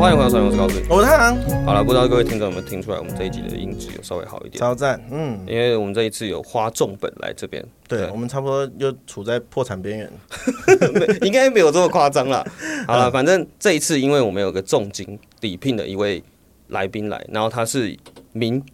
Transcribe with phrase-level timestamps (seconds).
[0.00, 1.36] 好，欢迎回到《传我是高志，我是太阳。
[1.66, 4.98] 好了，不知道各位听众有没有听出来，我们这一集的音质有稍微好一点，超赞。
[5.10, 10.10] 嗯，因为我们这一次有花重本来这边，对，对我们差不多又处在破产边缘，
[11.20, 12.42] 应该没有这么夸张啦。
[12.88, 16.24] 好了，反正这一次因为我们有个重金礼聘的一位
[16.68, 17.94] 来宾来，然后他是
[18.32, 18.64] 名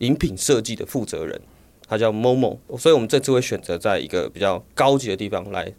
[0.00, 1.40] 饮品设计的负责人，
[1.88, 5.72] 他叫 Momo，所以我们这次会选择在一个比较高级的地方来。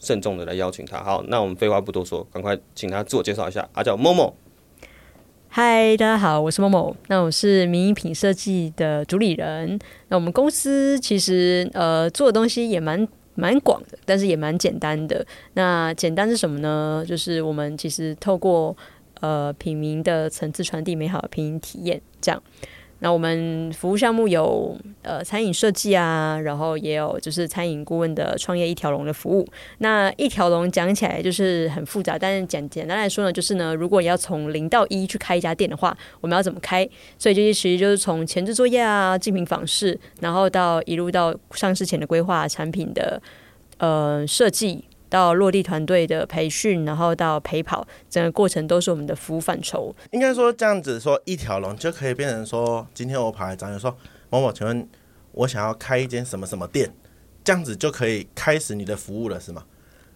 [0.00, 3.68] 慎重的来邀请他，好，那我们废话不多说，赶快请他自我介绍一下。
[3.72, 4.32] 他叫 Momo。
[5.50, 6.94] 嗨，大家好，我是某某。
[7.08, 9.78] 那我是名饮品设计的主理人。
[10.08, 15.26] 那我们公司其实呃做的东西也蛮蛮广的，但是也蛮简单的。
[15.54, 17.02] 那简单是什么呢？
[17.08, 18.76] 就是我们其实透过
[19.20, 22.40] 呃品名的层次传递美好的品饮体验，这样。
[23.00, 29.46] 那我们服务项目有呃餐饮设计啊，然后也有就是餐饮顾问的创业一条龙的服务。
[29.78, 36.88] 那一条龙讲起来就是很复杂，但是简简单来说呢，就是呢，如果你要从零到一去开一家店的话，我们要怎么开？
[37.18, 43.22] 所以这些其实就是从前置作业啊、竞品访视，然后到一路到上市前的规划、产品的
[43.78, 44.84] 呃设计。
[45.08, 49.94] 到落地团队的培训，然后到陪跑，整个过程都是我们的服务范畴。
[50.10, 53.96] 应该说这样子说一条龙就可以变成说，今天我跑来找你说，
[54.30, 54.88] 某某，请问
[55.32, 56.92] 我想要开一间什么什么店，
[57.42, 59.64] 这样子就可以开始你的服务了，是吗？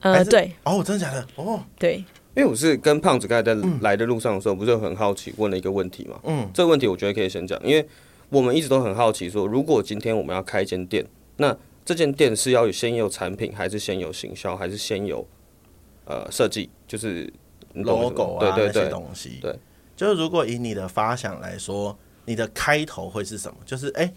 [0.01, 0.53] 呃，对。
[0.65, 1.27] 哦，真的假的？
[1.37, 2.05] 哦，对。
[2.34, 6.19] 因为我是跟胖子刚才在来的路上的时候，不是很好奇问了一个问题嘛？
[6.25, 7.87] 嗯，这个问题我觉得可以先讲，因为
[8.31, 11.05] 我们一直都很好奇说，如果今天我们要开一间店，
[11.37, 15.27] 那这间店是要有先有产品，还是先有行销，还是先有
[16.05, 16.70] 呃设计？
[16.86, 17.33] 就是
[17.75, 19.38] logo 啊，对对对，那些东西。
[19.41, 19.58] 对，
[19.97, 23.56] 就是如果以你的发想来说，你的开头会是什么？
[23.66, 24.12] 就是哎、欸，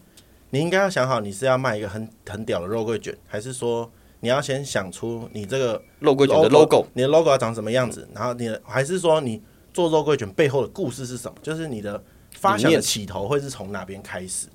[0.52, 8.08] 你应该要想好，你是要卖一个很很屌的肉桂卷，还是说你要先想出你这个肉桂卷的 logo，你的 logo 要长什么样子？
[8.14, 9.42] 然后你的还是说你
[9.74, 11.38] 做肉桂卷背后的故事是什么？
[11.42, 12.04] 就是你的
[12.36, 14.48] 发想的起头会是从哪边开始？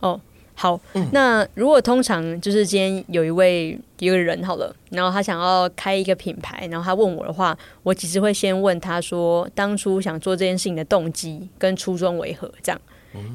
[0.00, 0.20] 哦。
[0.56, 12.50] 好，那如果通常就是今天有一位一个人好了，然后他想要开一个品牌，然后他问我的话，我其实会先问他说，当初想做这件事情的动机跟初衷为何？
[12.62, 12.80] 这样，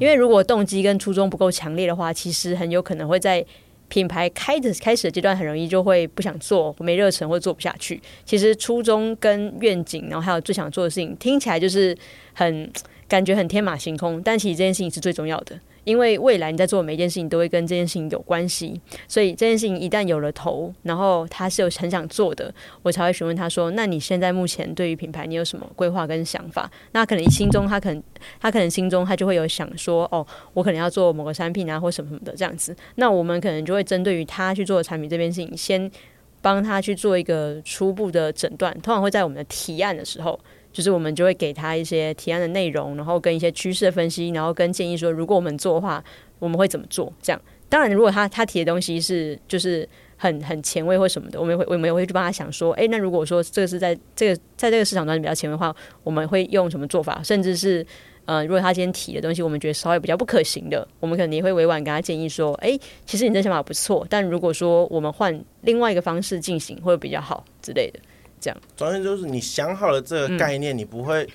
[0.00, 3.44] 因为如果动机跟初衷不够强烈的话，其实很有可能会在
[3.88, 8.00] 品牌开的开始的阶段很容易就会不想做，没热忱或做不下去。
[8.24, 11.94] 其实初衷跟愿景，然后还有最想做的事情，听起来就是
[12.32, 12.70] 很
[13.06, 15.58] 感觉很天马行空，但其实这件事情是最重要的。
[15.84, 22.52] 因为未来你在做每一件事情都会跟这件事情有关系，所以这件事情一旦有了头，然后他是有很想做的，
[22.82, 28.02] 我才会询问他说：“那你现在目前对于品牌你有什么规划跟想法？”那可能心中他可能
[28.40, 35.90] 他可能心中他就会有想说：“哦，我可能要做某个产品啊，或什么什么的这样子。”那我们可能就会针对于他去做的产品这件事情，先
[36.42, 40.38] 帮他去做一个初步的诊断，通常会在我们的提案的时候。
[40.72, 46.02] 就是我们就会给他一些提案的内容，然后跟一些趋势的分析，然后跟建议说，如果我们做的话，
[46.38, 47.12] 我们会怎么做？
[47.20, 57.22] 这样，当然，如果他他提的东西是就是很很前卫或什么的，我们会我们也会去帮他想说，诶，那如果说这个是在这个在这个市场端比较前卫的话，我们会用什么做法？
[57.22, 57.84] 甚至是
[58.26, 67.98] 呃，如果他今天提的东西，我们觉得稍微比较不可行的，我们可能也会委婉跟他建议说，诶，其实你这想法不错，但如果说我们换另外一个方式进行，会比较好之类的。
[68.40, 71.28] 这样，总之就是你想好了这个概念，嗯、你不会，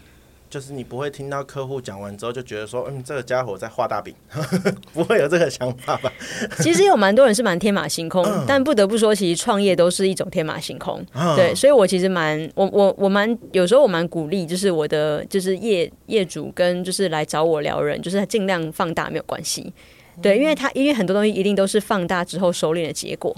[0.50, 4.14] 就是你不会听到客户讲完之后就觉得说，嗯，这个家伙在画大饼，
[4.94, 6.12] 不会有这个想法吧？
[6.60, 11.04] 其实有蛮多人是蛮天马行空，嗯、但不得不说，其实创业都是一种天马行空。
[11.14, 19.74] 嗯、对，所以我其实蛮，我我我蛮，有时候我蛮鼓励，就是我的就是业业主跟就是来找我聊人，就是尽量放大没有关系。
[20.22, 23.36] 对，因为他因为很多东西一定都是放大之后收敛的结果。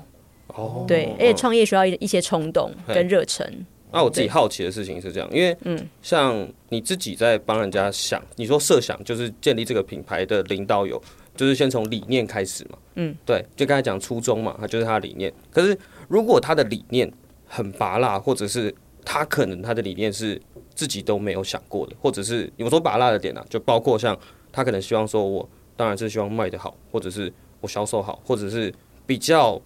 [0.57, 3.65] 哦，对，而且创业需要一一些冲动跟热忱。
[3.89, 11.01] 那我自己好奇的事情是这样，因为嗯，像你自己在帮人家想，你说设想就是建立这个品牌的领导有，
[11.35, 15.31] 就是先从理念开始嘛，嗯，对，就刚才讲初衷嘛，他就是他的理念。
[15.49, 15.77] 可是
[16.09, 17.09] 如果他的理念
[17.45, 18.73] 很拔辣，或者是
[19.05, 20.39] 他可能他的理念是
[20.75, 24.17] 自己都没有想过的，或者是有说拔辣的点呢、啊，就包括像
[24.51, 27.31] 他可能希望说我当然是希望卖得好，或者是
[27.61, 28.73] 我销售好，或者是
[29.05, 29.61] 比较。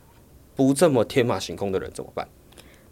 [0.66, 2.28] 不这么天马行空的人怎么办？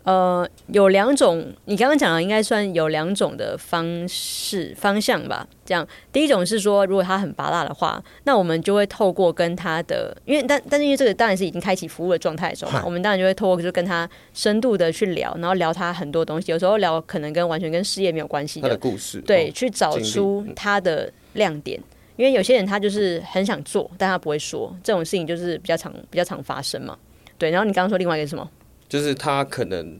[0.03, 5.45] 呃，有两种，你刚刚讲的应该算有两种的方式方向吧。
[5.65, 21.79] 这样，第一种是说，如果他很拔辣的话，那我们就会透过跟他的，因为但但是因为这个当然是已经开启服务的状态的时候嘛，我们当然就会透过就跟他深度的去聊，然后聊他很多东西，有时候聊可能跟完全跟事业没有关系的，的故事，对，去找出他的亮点。
[22.15, 26.97] 因为有些人他就是很想做，但他不会说，这种事情就是比较常比较常发生嘛。
[27.39, 28.47] 对，然后你刚刚说另外一个是什么？
[28.87, 29.99] 就是他可能，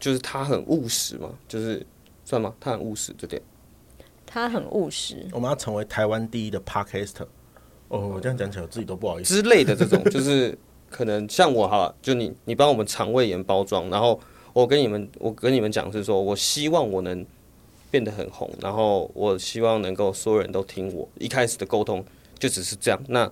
[0.00, 1.86] 就是他很务实嘛，就是
[2.24, 2.52] 算吗？
[2.58, 3.40] 他很务实这点。
[4.26, 5.26] 他很务实。
[5.32, 7.26] 我们要成为台湾第一的 Podcaster。
[7.88, 9.34] 哦，我这样讲起来，我自己都不好意思。
[9.34, 10.56] 之类的这种， 就是
[10.90, 14.20] 可能像我哈，就你你帮我们肠胃炎包装，然后
[14.52, 17.24] 我跟你们我跟你们讲是说，我希望我能
[17.90, 21.08] 变得很红，然后我希望能够所有人都听我。
[21.18, 22.04] 一开始的沟通
[22.38, 23.30] 就只是这样，那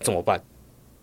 [0.00, 0.40] 怎么办？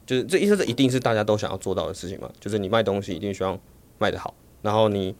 [0.06, 2.30] 就是这意思，这一定是大家都想要做到的事情嘛？
[2.40, 3.60] 就是你卖东西一定希望
[3.98, 5.16] 卖得好，然后你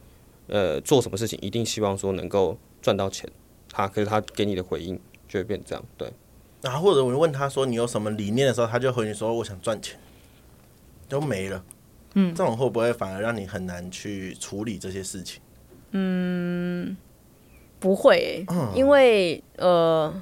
[0.46, 3.28] 呃做什么事情一定希望说能够赚到钱。
[3.68, 4.98] 他可是他给你的回应
[5.28, 6.10] 就会变这样，对。
[6.62, 9.98] 然后或者我问他说你有什么理念的时候，他就回你说我想赚钱，
[11.08, 11.62] 就没了。
[12.14, 15.42] 嗯，这种会不会反而让你很难去处理这些事情？
[15.90, 16.96] 嗯，
[17.78, 20.12] 不会、欸，嗯、因为呃，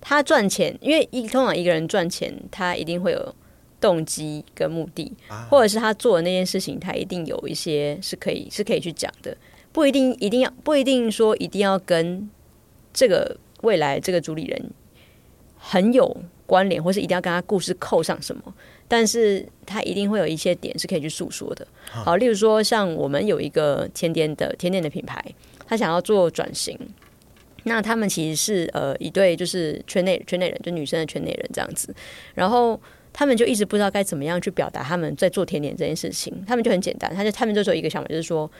[0.00, 3.34] 他赚钱，因为一通常一个人赚钱，他一定会有
[3.80, 9.36] 动机跟目的，啊、或者是他做的那件事情，他一定有一些是可以是可以去讲的，
[9.72, 12.28] 不一定一定要不一定说一定要跟
[12.92, 14.70] 这个未来这个主理人。
[15.60, 16.16] 很有
[16.46, 18.54] 关联，或是一定要跟他故事扣上什么，
[18.86, 21.66] 但是他一定会有一些点是可以去诉说的。
[21.90, 25.22] 好，例如说像我们有一个甜点的甜点的品牌，
[25.66, 26.78] 他想要做转型，
[27.64, 31.92] 那他们其实是呃一对就是圈内圈内人，就女生的圈内人这样子，
[32.36, 32.80] 然后
[33.18, 38.48] 他们就一直不知道该怎么样去表达他们在做甜点这件事情，他们就很简单，他就他们就只有一个想法，就是说。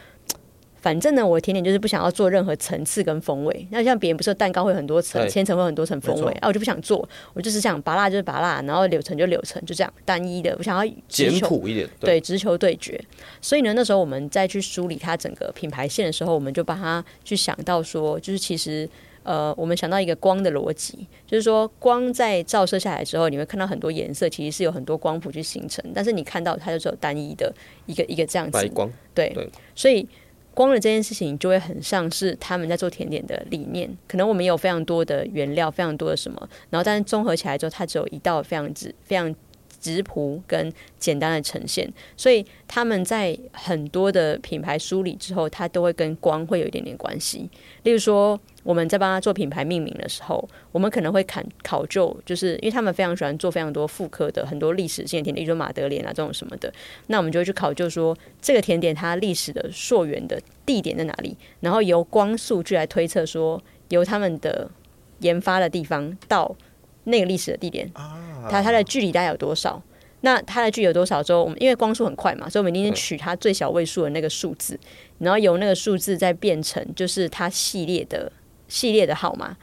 [0.80, 3.66] 反正呢，我的甜点就是不想要做任何层次跟风味。
[3.72, 7.06] 那像别人不是蛋糕会有很多层，千层会有很多层风味啊，我就不想做。
[7.34, 10.54] 我就是想拔辣就是拔辣，然后柳橙就柳橙，就这样单一的。
[10.56, 12.98] 我想要简朴一点，对，直球对决。
[13.42, 18.88] 所以呢，那时候我们再去梳理它整个品牌线的时候，我们就把它去想到说，就是其实
[19.28, 27.52] 呃，我们想到一个光的逻辑，就是说光在照射下来之后，你会看到很多颜色，其实是有很多光谱去形成，但是你看到它就只有单一的
[27.84, 28.90] 一个一个这样子白光。
[29.14, 30.08] 对，对所以。
[30.54, 39.32] 光的这件事情就会很像是他们在做甜点的理念，可能我们有非常多的原料，非常多的什么，然后但是综合起来之后，它只有一道非常直、非常
[39.80, 47.48] 直朴跟简单的呈现，所以他们在很多的品牌梳理之后，它都会跟光会有一点点关系，
[47.82, 48.38] 例如说。
[48.64, 56.70] 我们在帮他做品牌命名的时候，我们可能会考考究，就是因为他们非常喜欢做非常多复刻的很多历史性的甜点，例如说马德莲啊这种什么的，
[57.06, 64.70] 那我们就会去考究说这个甜点它历史的溯源的地点在哪里，然后由光数据来推测说由他们的
[65.20, 66.54] 研发的地方到
[67.08, 67.90] 那个历史的地点，
[68.50, 69.82] 它它的距离大概有多少？
[70.20, 74.78] 那它的距离有多少之后，我们因为光速很快嘛，所以我们一定取它最小位数的那个数字，
[75.18, 78.32] 然后由那个数字再变成就是它系列的。
[78.70, 79.56] 系列的号码，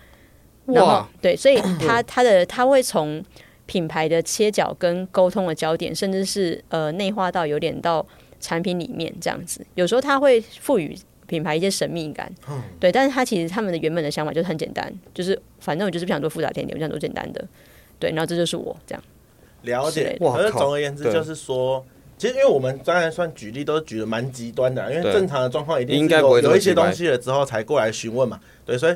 [0.66, 3.24] 然后哇对，所以 它它的它会从
[3.68, 8.04] 品牌的切角跟沟通的焦点，甚至是呃内化到有点到
[8.40, 9.64] 产品里面这样子。
[9.76, 10.98] 有时候它会赋予
[11.28, 12.92] 品牌一些神秘感，嗯、对。
[12.92, 17.48] 但是他其实他们的原本的想法就是很简单，就是反正我就是不想做复杂甜点，我想做简单的。
[17.98, 19.04] 对，然后这就是我这样
[19.64, 20.18] 了解。
[20.20, 21.86] 可是总而言之，就是说，
[22.18, 28.40] 其实因为我们当然算举例都举的蛮极端的，因为正常的状况一定是有有一些东西了之后才过来询问嘛。
[28.66, 28.96] 对，所以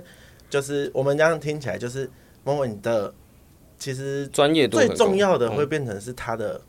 [0.50, 2.10] 就是我们这样听起来，就是
[2.44, 3.14] 问问你的，
[3.78, 6.60] 其实专业最重要的会变成是他的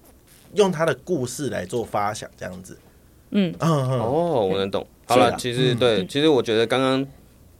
[0.54, 2.78] 用他的故事来做发想，这样子。
[3.32, 4.86] 嗯哦，我能懂。
[5.10, 7.06] 好了，其实对，其实我觉得刚刚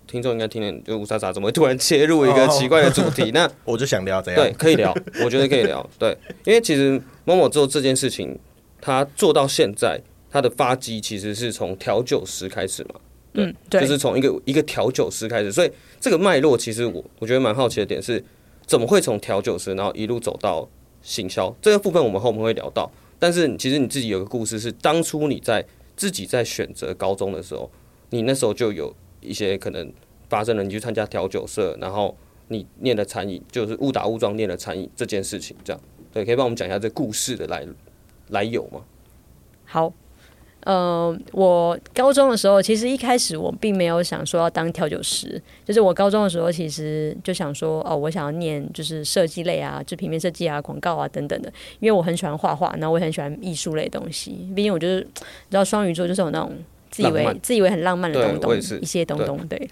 [0.07, 3.31] 听众应该听见，就吴莎莎怎么会突然切入一个奇怪的主题？
[3.35, 5.89] 那我就想聊这样，对，可以聊，我觉得可以聊。
[5.99, 8.39] 对，因为其实 Momo 做这件事情，
[8.81, 13.01] 他做到现在，他的发迹其实是从调酒师开始嘛。
[13.33, 18.23] 对，对就是从一个一个调酒师开始，所以这个脉络其实我我觉得蛮好奇的点是，
[18.67, 20.69] 怎么会从调酒师然后一路走到
[21.03, 22.91] 行销这个部分，我们后面会聊到。
[23.21, 25.65] 但是其实你自己有个故事是，当初你在
[26.01, 27.71] 自己在选择高中的时候，
[28.09, 28.91] 你那时候就有
[29.21, 29.93] 一些可能
[30.31, 32.17] 发生了，你去参加调酒社，然后
[32.49, 37.67] 你念的餐饮，就是误打误撞念的餐饮这件事情，这样对，可以帮我们讲一下这故事的来
[38.29, 38.83] 来由吗？
[39.67, 39.93] 好。
[40.65, 45.41] 呃，我高中的时候，其实一开始我并没有想说要当调酒师。
[45.65, 51.51] 就是我高中的时候，其实就想说，哦，我想要念就是设计类啊，就平面设计啊、广告啊等等的。
[51.79, 54.47] 因为我很喜欢画画，然后我也很喜欢艺术类的东西。
[54.55, 56.53] 毕竟我就是，你知道双鱼座就是有那种
[56.91, 59.39] 自以为自以为很浪漫的东东，一些东东。
[59.49, 59.71] 对，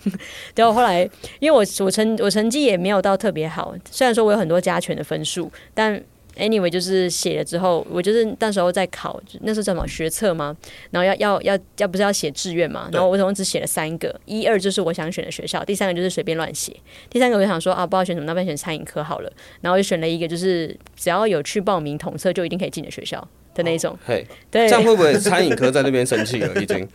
[0.54, 1.02] 然后后来，
[1.38, 6.02] 因为我我成我成绩也没有到特别好，虽然说我有很多加权的分数，但。
[6.38, 10.56] Anyway，就是写了之后，我就是那时候在考，那时候叫什么学测吗？
[10.90, 12.88] 然后要要要要不是要写志愿嘛？
[12.92, 16.74] 然后我总共只写了三个，一二就是我想选的学校，第三个就是随便乱写。
[17.10, 19.32] 第三个我就想说啊，不知道选什么，那边选餐饮科好了。
[19.60, 23.26] 然后就选了一个，就是只要有去报名统测就一定可以进的学校
[23.58, 23.96] 的那种。
[24.06, 26.62] 嘿，对，这样会不会餐饮科在那边生气了？
[26.62, 26.88] 已经？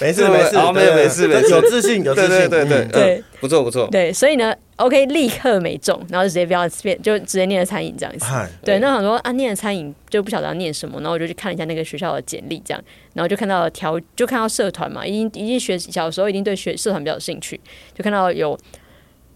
[0.00, 3.88] 没 事没事，没有没事没事，有自信有自信，对对对对，不错不错。
[3.90, 8.26] 对，所以呢，OK，立刻没中，然后就直接不要变，就直接念了餐饮这样子。
[8.62, 12.82] 对，那很多啊，念了餐饮就不晓得要念什么，然后我就去看一下那个学校的简历，这样，
[13.14, 17.60] 然后就看到调，就看到社团嘛，已经已经学小时候已经对学社团比较有兴趣，
[17.94, 18.58] 就看到有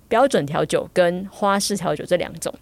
[0.09, 2.53] 标准调酒跟花式调酒这两种。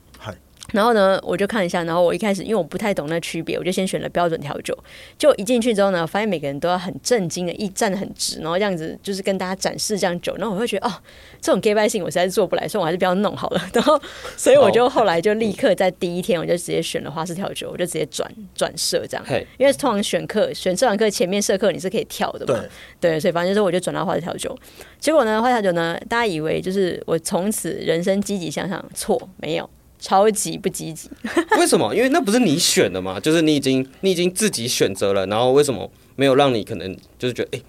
[0.72, 1.84] 然后呢，我就看一下。
[1.84, 4.76] 然后我一开始，因为我不太懂那区别，我就先选了标准调酒。
[5.16, 10.34] 就一进去之后呢，发现每个人都要很震惊的，一站得很直，然后这样子就是跟大家展示这样酒。
[10.37, 10.92] 然后我会觉得，哦，
[11.40, 13.60] 这种 gay 拜性我实在是做不来，所以我还是不要弄好了。
[13.72, 14.00] 然后，
[14.37, 19.25] 所以我就后来就立刻在第一天，我就直接选了花式调酒，我就直接转转社这样。
[19.56, 22.60] 因为通常选课选这堂课前面社课你是可以跳的嘛？
[23.00, 24.56] 对，对，所以反正就是我就转到花式调酒。
[25.00, 29.68] 结果呢，花式调酒呢，大家以为就是我从此人生积极向上，错，没有。
[29.99, 31.11] 超级不积极，
[31.59, 31.93] 为什么？
[31.95, 37.62] 因为那不是你选的嘛，就是你已经你已经自己选择了，然后为什么没有让你可能就是觉得哎，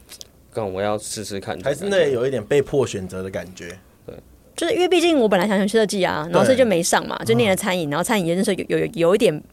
[0.53, 3.69] 刚、欸、我要试试看，还是那有一点被迫选择的感觉？
[4.05, 4.15] 对，
[4.55, 9.43] 就是因为毕竟我本来想学设计啊，然后所以就没上嘛，就念了餐饮，然后餐饮那时候有有有一点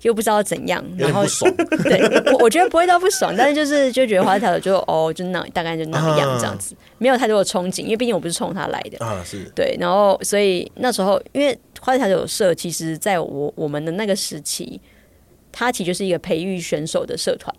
[0.00, 1.54] 又不知道怎样，然后爽。
[1.84, 2.00] 对，
[2.32, 9.04] 我我觉得不会到不爽，但是就是就觉得花条的就哦，就那大概就那样这样子，没有太多的憧憬，因为毕竟我不是冲他来的。
[9.04, 9.44] 啊，是。
[9.54, 11.58] 对，然后所以那时候因为。
[11.84, 14.80] 花式调酒社，其实在我我们的那个时期，
[15.50, 17.52] 它其实就是一个培育选手的社团，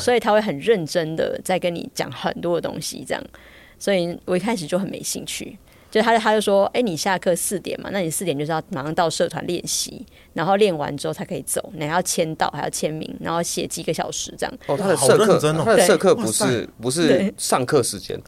[0.00, 3.22] 所以他会很认真的在跟你讲很多的东西，这样，
[3.78, 5.58] 所以我一开始就很没兴趣。
[5.90, 14.58] 就他他就说，哎、欸，你下课四点嘛，那你四点就是要马上到社团练习，然后练完之后才可以走，你还要签到，还要签名，然后写几个小时这样。
[14.66, 18.18] 哦，他的社课，他的社课不是不是上课时间。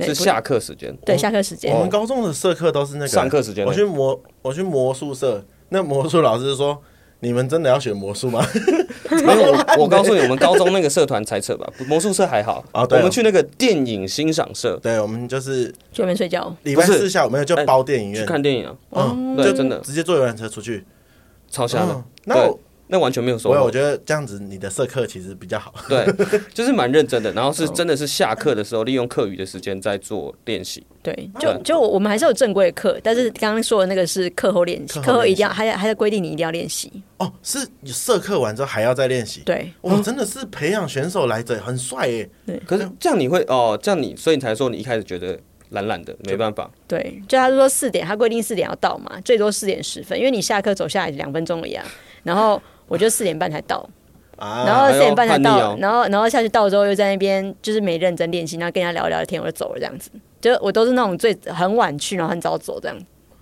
[0.00, 1.72] 是下课时间，对，下课时间。
[1.74, 3.64] 我们高中的社课都是那个上课时间。
[3.64, 6.80] 我去魔，我去魔术社，那魔术老师说
[7.20, 8.44] ：“你们真的要学魔术吗？”
[9.24, 12.86] 没有，我告诉你，我们高中那个社团猜测吧，魔术社还好啊。
[12.90, 16.54] 我们去那个电影欣赏社，对，我们就是去那边睡觉。
[16.64, 18.76] 礼拜四下午没有就包电影院去看电影啊。
[18.90, 20.84] 嗯，对，真的直接坐游览车出去，
[21.50, 22.04] 超瞎的。
[22.24, 22.58] 那我。
[22.88, 23.62] 那完全没有收获。
[23.62, 25.74] 我觉得这样子你的社课其实比较好。
[25.88, 26.06] 对，
[26.54, 30.86] 就是蛮认真的，然后是真的是下课的时候利用课余的时间在做练习。
[31.02, 36.90] 对，就就我们还是有正规的课，但是刚刚说的那个是课后练习，课后一定要还还在规定你一定要练习。
[37.18, 39.42] 哦，是社课完之后还要再练习。
[39.44, 42.28] 对，哇，真的是培养选手来着，很帅耶。
[42.44, 45.38] 对，可是这样你会哦，这样你所以你才说你一开始觉得
[45.70, 46.68] 懒懒的，没办法。
[46.88, 51.84] 对，就他说四点，他规定四点要到嘛，最多四点十分，因为你下课走下来两分钟而已啊，
[52.22, 52.60] 然后。
[52.88, 53.88] 我就四点半才到，
[54.36, 60.10] 啊、然后四点半才到，哦、然后然后下去到之后又在那边就是没认真练习，然后跟人家聊聊天，我就走了这样子。
[60.40, 62.96] 就我都是那种最很晚去，然后很早走这样。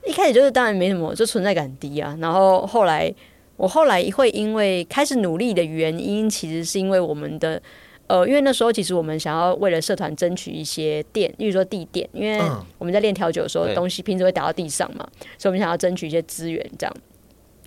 [0.06, 2.16] 一开始就是当然没什么，就存在感很低啊。
[2.20, 3.12] 然后后来
[3.56, 7.60] 我后来会因为开始努力的原因，其实是因为我们的
[8.06, 12.40] 呃，因为那时候其实我们想要为了社团争取一些店，例如说地点，因为
[12.78, 16.96] 我们在练调酒的时候东西平时会打到地上嘛，所以我们想要争取一些资源，这样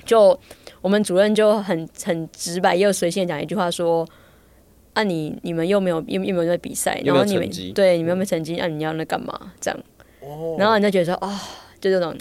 [0.06, 0.40] 就。
[0.82, 4.08] 我们主任就很很直白又随性的讲一句话说
[4.94, 8.58] ：“啊你，你你们又没有又又没有在比赛，然后你们对你们有没有成绩？
[8.58, 9.54] 啊，你要那干嘛？
[9.60, 9.80] 这样，
[10.58, 11.40] 然后人家觉得说啊、哦，
[11.80, 12.16] 就这种。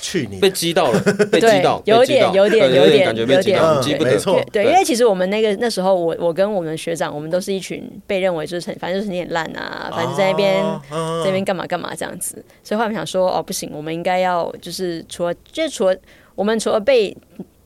[0.00, 1.00] 去你被激到了，
[1.32, 3.42] 被激到，有点有点有点有点
[3.82, 15.96] 激不得，没错，对，因为其实我们那个那时候，我我跟我们学长，我们都是一群被认为就是反正就是你很烂啊，反正在那边在那边干嘛干嘛这样子，所以后来想说哦不行，我们应该要就是除了就是除了。
[16.36, 17.16] 我们除了被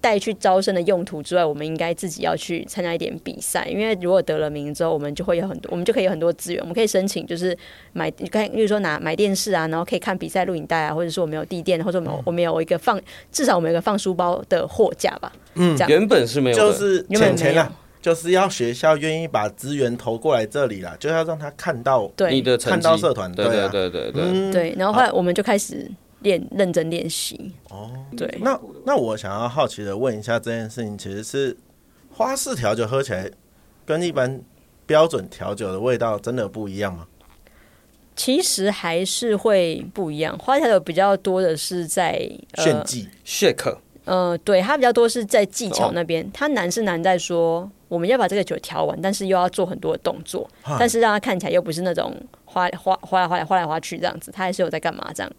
[0.00, 7.54] 带去招生的用途之外，我们应该自己要去参加一点比赛，因为如果得了名之后，我们就会有很多，我们就可以有很多资源，我们可以申请，就是
[7.92, 12.98] 买，看，例如说拿买电视啊，然后可以看比赛录影带啊，或者说我们有地垫，或者我们我们有一个放，
[13.30, 15.30] 至少我们有一个放书包的货架吧。
[15.56, 15.90] 嗯，这样。
[15.90, 23.44] 原本是没有，就是钱钱啊，就是要学校愿意把资源投过来这里啦，就要让他看到你的成绩，看到社团，对。
[23.44, 25.86] 对对对对，嗯、对，然后后来我们就开始。
[26.20, 28.28] 练认真练习哦，对。
[28.40, 31.56] 那那我想要好奇的问一下，这件事情其实是
[32.12, 33.30] 花式调酒喝起来
[33.84, 34.40] 跟一般
[34.86, 37.06] 标准调酒的味道真的不一样吗？
[38.16, 40.38] 其实还是会不一样。
[40.38, 42.20] 花式调酒比较多的是在
[42.56, 43.76] 炫技、shake。
[44.04, 46.28] 呃，对，它比较多是在技巧那边。
[46.32, 50.48] 它难是难在说我们要把这个酒调完，但是又要做很多的动作，
[50.78, 55.32] 但是让它看起来又不是那种花花花来花来花来花去这样子，它还是有在干嘛这样。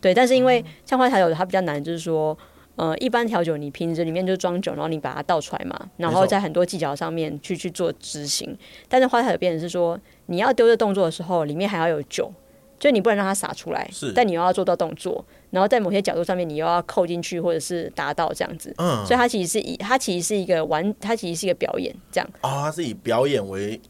[0.00, 2.36] 对，但是因为像花式调酒，它比较难，就是说，
[2.76, 8.56] 呃，一般调酒你瓶子里面就装酒，然后你把它倒出来嘛，然后在很多技巧上面去去做执行。
[8.88, 12.32] 但是花式调酒变成是说，你要丢这动作的时候，里面还要有酒，
[12.78, 18.72] 就你不能让它洒出来，是，但你又要做到动作，然后在某些角度上面你又要扣进去，或者是达到这样子。
[18.78, 22.30] 嗯，所以它其实是以它其实是一个玩，它其实是一个表演这样。
[22.40, 23.80] 啊、哦，它是以表演为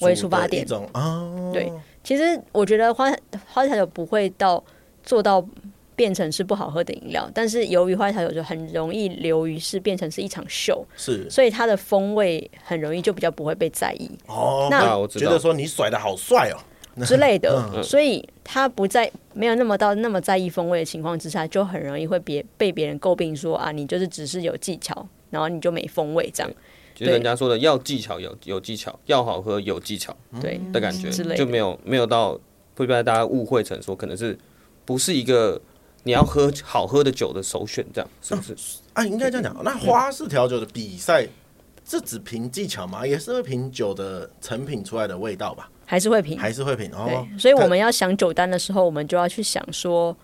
[0.00, 0.66] 为出发点。
[0.92, 1.72] 哦，对，
[2.04, 3.10] 其实我觉得花
[3.46, 4.62] 花枝调酒不会到
[5.06, 5.42] 做到
[5.94, 14.10] 变成是不好喝的饮料，但是由于花枝调酒就很容易流于是变成是一场秀，是，所以它的风味很容易就比较不会被在意。
[14.26, 16.60] 哦，那我觉得说你甩的好帅哦。
[17.04, 26.50] 之类的，所以他不在没有那么到那么在意风味的情况之下，就很容易会别被别人诟病说啊，你就是只是有技巧，然后你就没风味这样。
[26.94, 30.58] 就是人家说的要技巧有有技巧，要好喝有技巧，对。
[30.72, 32.40] 的感觉，就没有没有到
[32.74, 34.34] 会被大家误会成说可能是
[34.86, 35.60] 不是一个
[36.04, 38.54] 你要喝好喝的酒的首选这样，是不是？
[38.94, 39.62] 啊，应该这样讲。
[39.62, 41.26] 那花式调酒的比赛
[41.84, 43.06] 这只凭技巧吗？
[43.06, 45.70] 也是会凭酒的成品出来的味道吧？
[45.84, 47.06] 还是会凭，还是会凭哦。
[47.06, 50.16] 对，所以我们要想酒单的时候，我们就要去想说，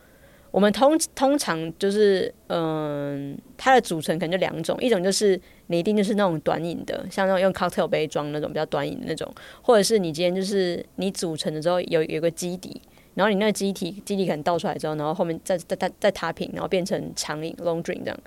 [0.50, 12.82] 我们通通常就是，嗯，它的组成可能就两种，一种就是你一定就是那种短饮的，像那种用 cocktail 杯装那种比较短饮的那种，或者是你今天就是你组成的时候有有个基底，
[13.14, 18.18] 然后你那个基体基底可能倒出来之后，然后后面再再再再踏平，然后变成长饮 long drink 这样。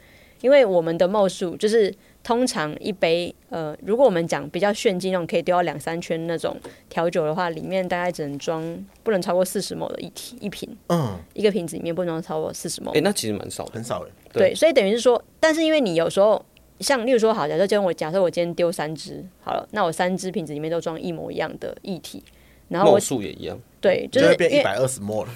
[0.42, 6.56] 因为我们的 ml 数就是通常一杯，呃，如果我们讲比较炫技那种可以丢到两三圈那种
[6.88, 8.62] 调酒的话，里面大概只能装
[9.01, 12.92] 不能超过四十 ml 的一体一瓶，嗯，一个瓶子里面不能超过四十 ml。
[12.92, 14.12] 哎，那其实蛮少，很少的。
[14.34, 16.44] 对，所以等于是说，但是因为你有时候
[16.82, 22.22] 像例如说，好，假设今天我假设我今天丢三支，好了，那我三支瓶子里面都装一模一样的液体，
[22.67, 25.29] 然后我数也一样，对，就是就变一百二十 ml 了。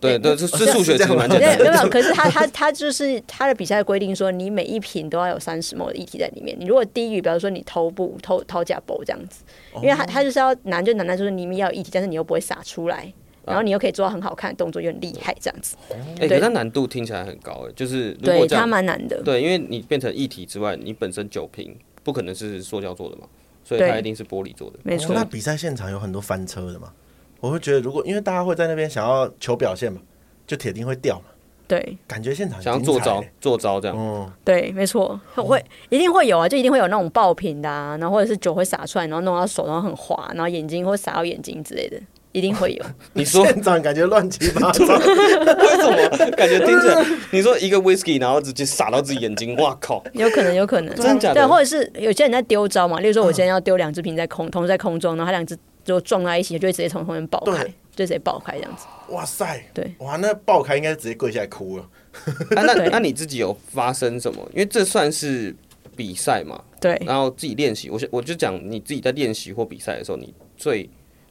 [0.00, 1.58] 对对，这这数学其实蛮简单。
[1.58, 6.56] 没有， 可是他他他就是他的比赛规定说，你每一瓶都要有三十 ml 的液体在里面。
[6.56, 9.42] 你如果低于，比如说你头部头头甲部这样子，
[9.82, 13.12] 因为他他就是要难就难在就是里面要有液体，但是你又不会洒出来，
[13.44, 15.76] 然后你又可以做到很好看的动作，又很厉害这样子。
[16.20, 19.20] 哎，可是难度听起来很高哎，就是对它蛮难的。
[19.24, 23.26] 对，因为你变成液体之外，你本身酒瓶不可能是塑胶做的嘛，
[23.68, 24.78] 所以它一定是玻璃做的。
[24.82, 25.14] 没错。
[25.14, 26.92] 那比赛现场有很多翻车的嘛？
[27.40, 30.00] 我会觉得，如果因为大家会在那边想要求表现嘛。
[30.48, 31.26] 就铁定会掉嘛？
[31.66, 33.94] 对，感觉现场想要做招做招这样。
[33.94, 42.00] 嗯，对，没错，会一定会有啊，就一定会有那种爆瓶的啊，然后或者是酒会洒出来，然后弄到手，然后很滑，然后眼睛会洒到眼睛之类的，
[42.32, 42.84] 一定会有。
[43.14, 47.04] 你说现场感觉乱七八糟， 为什么感觉听起来？
[47.30, 50.02] 你说一个 whisky，然后直接洒到自己眼睛，哇靠！
[50.12, 51.34] 有可能，有可能，真的假的？
[51.34, 57.66] 对，或者是有些人在丢招嘛，例如说我今天要丢两只瓶在空，同时在空中，然后他两只就撞在一起，就会直接从后面爆开。
[57.98, 61.84] 就直接爆开这样子，哇塞，对，哇，那爆开应该直接跪下来哭了。
[62.54, 64.40] 啊、那那你自己有发生什么？
[64.52, 65.52] 因为这算是
[65.96, 66.96] 比赛嘛，对。
[67.04, 70.88] 然后自己练习，我我就讲你自己在练习或比赛的时候，你最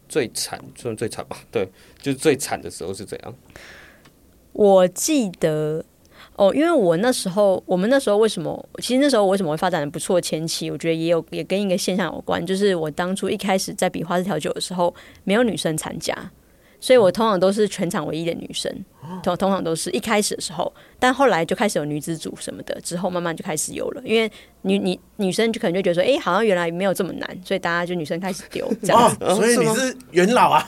[0.08, 1.38] 最惨，算最惨吧？
[1.52, 1.68] 对，
[2.02, 3.34] 就是最惨的时候是怎样？
[4.54, 5.84] 我记得
[6.36, 8.70] 哦，因为我那时候，我们那时候为什么？
[8.82, 10.20] 其实那时候为什么会发展的不错？
[10.20, 14.94] 前期我觉得也有也跟一个现象有关，就是我当初一开始在比花式调酒的时候，
[15.24, 16.32] 没有女生参加。
[16.80, 18.72] 所以我通常都是全场唯一的女生，
[19.24, 29.18] 通通常都是一开始的时候，但后来就开始有女子组什么的，之后慢慢就开始有了，因为女女女生就可能就觉得说，哎、欸，好像原来没有这么难，所以大家就女生开始丢这样子。
[29.22, 30.68] 哦，所以你是元老啊？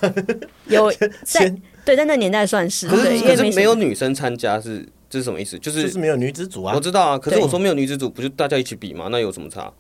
[0.68, 0.92] 有
[1.24, 1.48] 在
[1.86, 5.60] 对，在那年代算是，对，因为没，没有女生参加是这是什么意思？
[5.60, 6.74] 就是就是没有女子组啊？
[6.76, 9.10] 我知道啊，可是我说没有女子组，不就大家一起比吗？
[9.12, 9.72] 那有什么差？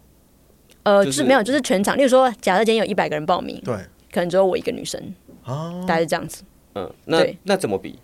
[0.84, 3.76] 呃，就是没有，就是全场，例如说，假设今天有一百个人报名，对，
[4.12, 5.02] 可能只有我一个女生。
[5.50, 6.44] 哦，大概是这样子。
[6.76, 7.98] 嗯，那那怎么比？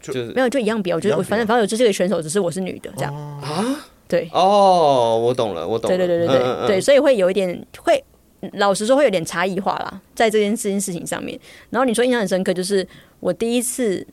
[0.00, 0.92] 就是没有，就一样比。
[0.92, 3.84] 我觉得我反正反正有这些个选手，只是我是女的这样啊。
[4.06, 5.96] 对，哦，我懂了，我懂了。
[5.96, 8.04] 对对对对对对，所以会有一点会，
[8.52, 11.38] 老实说会有点差异化啦，在这件这件事情上面。
[11.70, 12.86] 然后你说印象很深刻，就是
[13.20, 14.06] 我第一次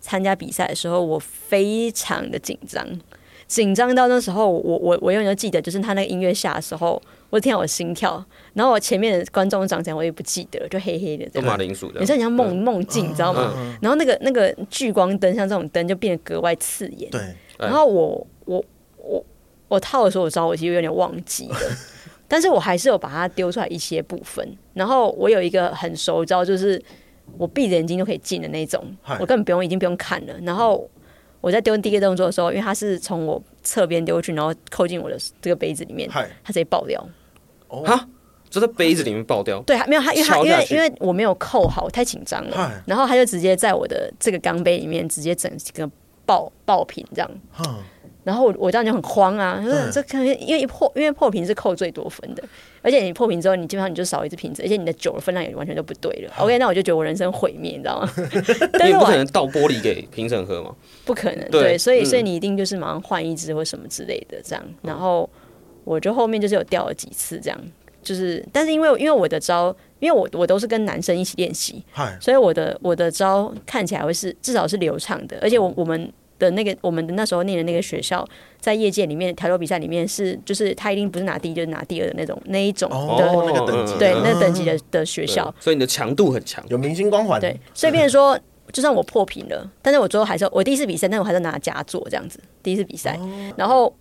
[0.00, 2.86] 参加比赛的时候，我非常的紧张，
[3.52, 7.00] 紧张到那时候，我我我永远都记得，就是他那个音乐下的时候。
[7.28, 13.54] 我听到我心跳，然后我前面的观众长相我也不记得，就黑黑的，都马铃薯的，你说你像梦梦境，你知道吗？
[13.80, 17.10] 然后那个那个聚光灯，像这种灯就变得格外刺眼。
[17.10, 17.20] 对。
[17.58, 18.62] 然后我我
[18.98, 19.24] 我
[19.68, 21.56] 我套的时候，我知道我其实有点忘记了，
[22.28, 24.46] 但是我还是有把它丢出来一些部分。
[24.74, 26.78] 然后我有一个很熟招，就是
[27.38, 28.84] 我闭着眼睛都可以进的那种，
[29.18, 30.34] 我根本不用，已经不用看了。
[30.42, 30.86] 然后
[31.42, 37.06] 我在丢第一个动作的时候，因为它是从我侧边丢过去，然后扣进我的这个杯子里面，它直接爆掉。
[37.68, 38.08] 哈，
[38.48, 39.60] 就在杯子里面爆掉。
[39.62, 42.82] 对，没有他，因为他因为因为我没有扣好，我太紧张了。
[42.86, 45.90] 然后他就直接在我的这个钢杯里面直接整个
[46.24, 47.30] 爆爆品这样。
[48.24, 52.42] 然后我我当时就很慌啊，说这看因为破因为破瓶是扣最多分的，
[52.80, 56.32] 而且你破瓶之后，你基本上你就少一只瓶子，而且你的酒的分量也完全就不对了。
[56.38, 58.12] OK，那我就觉得我人生毁灭，你知道吗？
[58.78, 60.72] 但是不可能倒玻璃给评审喝吗？
[61.04, 64.64] 不可能，对，所以所以你一定就是马上换一支或什么之类的这样。
[64.82, 65.28] 然后
[65.82, 67.60] 我就后面就是有掉了几次这样，
[68.04, 71.82] 就是但是因为因为我的招，因为我我都是跟男生一起练习，
[72.20, 76.12] 所以我的我的招看起来会是至少是流畅的，而且我我们。
[76.38, 78.26] 的那个我们的那时候念的那个学校，
[78.60, 87.40] 在业界里面调酒比赛里面是，就是他一定不是拿第一就是拿第二的那种那一种的、哦、那个等级，对，那等级的的学校，所以你的强度很强，有明星光环。
[87.40, 88.38] 对，所以变成说，
[88.72, 93.94] 就算我破平了，但是我最后还是我第一次比赛，但是我还是拿佳作这样子，第一次比赛，哦、然后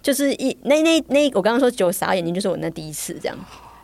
[0.00, 3.38] 就是一那那那我刚刚说酒傻眼睛，就是我那第一次这样。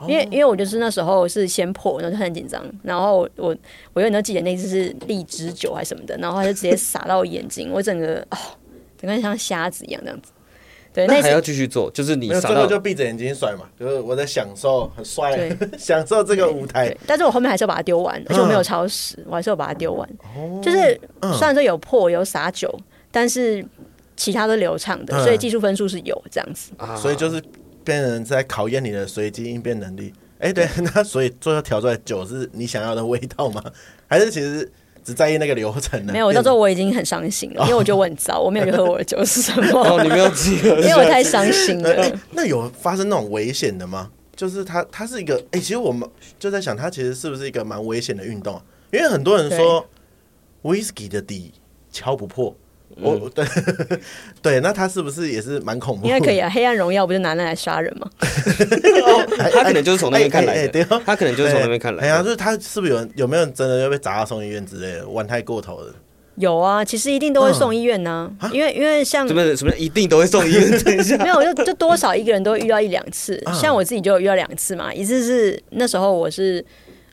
[0.08, 3.56] 因为因为我就是那时候是先破，然后就很紧张，然后我
[3.92, 8.36] 我有点记得那次是荔枝酒还是什么的，然后他就直接洒到我眼睛，我整个哦，
[8.98, 10.32] 整个像瞎子一样这样子。
[10.92, 16.92] 对，那还要继续做，就是你最后就闭着眼睛甩嘛，就是我在享受很帅，对 享受这个舞台。
[17.06, 20.08] 但是我后面还是要把它丢完，而且我没有超时，嗯、我还是要把它丢完。
[20.34, 21.00] 哦、就是
[21.38, 22.68] 虽然说有破有洒酒，
[23.12, 23.64] 但是
[24.16, 26.72] 其他都流畅的，所以技术分数是有这样子。
[26.78, 27.40] 嗯、所以就是。
[27.84, 30.12] 变成在考验你的随机应变能力。
[30.38, 33.62] 哎、欸，对， 那所以最后调出来酒是你想要的味道吗？
[34.08, 34.70] 还是其实
[35.04, 36.12] 只在意那个流程呢？
[36.12, 39.80] 没有，到时候我已经很伤心了，因为我觉得我很糟， 我没有去喝我的酒是什么？
[39.80, 42.14] 哦，你没有记得，因为我太伤心了、欸。
[42.32, 44.10] 那有发生那种危险的吗？
[44.34, 48.62] 就是它，它是一个，哎、欸，其实我们就在想，它其实是不是一个蛮危险的运动、啊？
[48.90, 49.86] 因为很多人说
[50.62, 51.52] ，whisky 的底
[51.92, 52.56] 敲不破。
[53.00, 53.46] 我、 嗯、对
[54.42, 56.06] 对，那他是不是也是蛮恐怖？
[56.06, 58.08] 应该可以啊，黑暗荣耀不就拿那来杀人吗？
[59.52, 62.04] 他可能就是从那边看来的，他可能就是从那边看来。
[62.04, 65.94] 哎呀，就是他是不是有有没有真的要被砸到送医院之类的，玩太过头了？
[66.36, 70.70] 有啊，其实一定都会送医院呢、啊，嗯、因为因为像什么什么一定都会送医院？
[70.82, 76.64] 等一下，没有，就就多少一个人都会遇到一两次，像我自己就有遇到两次嘛，一次是那时候我是。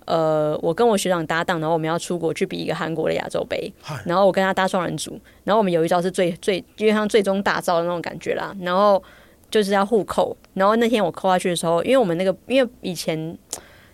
[0.07, 3.71] 呃，我跟我学长搭档，然后我们要出国去比一个韩国的亚洲杯，
[4.05, 9.01] 然后我跟他搭双人组，然后我们有一招是最最，因为像最终大招的那种感觉啦，然后
[9.51, 13.37] 就是要互扣，然后那天我扣下去的时候，因为我们那个因为以前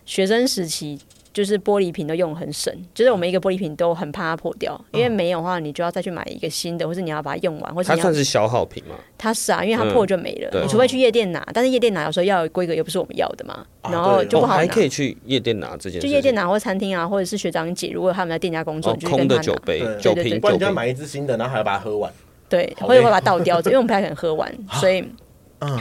[0.06, 0.98] 学生时期。
[1.34, 8.96] 就是玻璃瓶都用很省，就是我们一个玻璃瓶都很怕它破掉，因为没有的话，你就要再去买一个新的，或是你要把它用完，或者它算是消耗品吗？
[9.18, 10.62] 它是啊，因为它破就没了。
[10.62, 14.60] 你除非去夜店拿，但是夜店拿有时候要有规格，又不是我们要的嘛，然后就不好拿。
[14.60, 22.14] 还可以去夜店拿这件，就夜店拿或餐厅啊，或者是学长姐，如果他们在店家工作，就空的酒杯、酒瓶，不然你要买一支新的，然后还要把它喝完。
[22.48, 25.04] 对，或者会把它倒掉，因为我们不太可能喝完， 所以。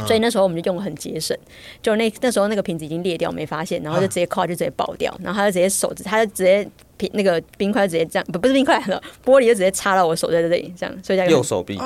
[0.06, 1.36] 所以那时候我们就用的很节省，
[1.80, 11.78] 就那那时候那个瓶子已经裂掉，没发现，然后就直接扣就直接爆掉，然后他就直接手指，他就直接瓶那个冰块直接这样，不不是冰块了，玻璃就直接插到我手在这里，这样，所以叫右手臂，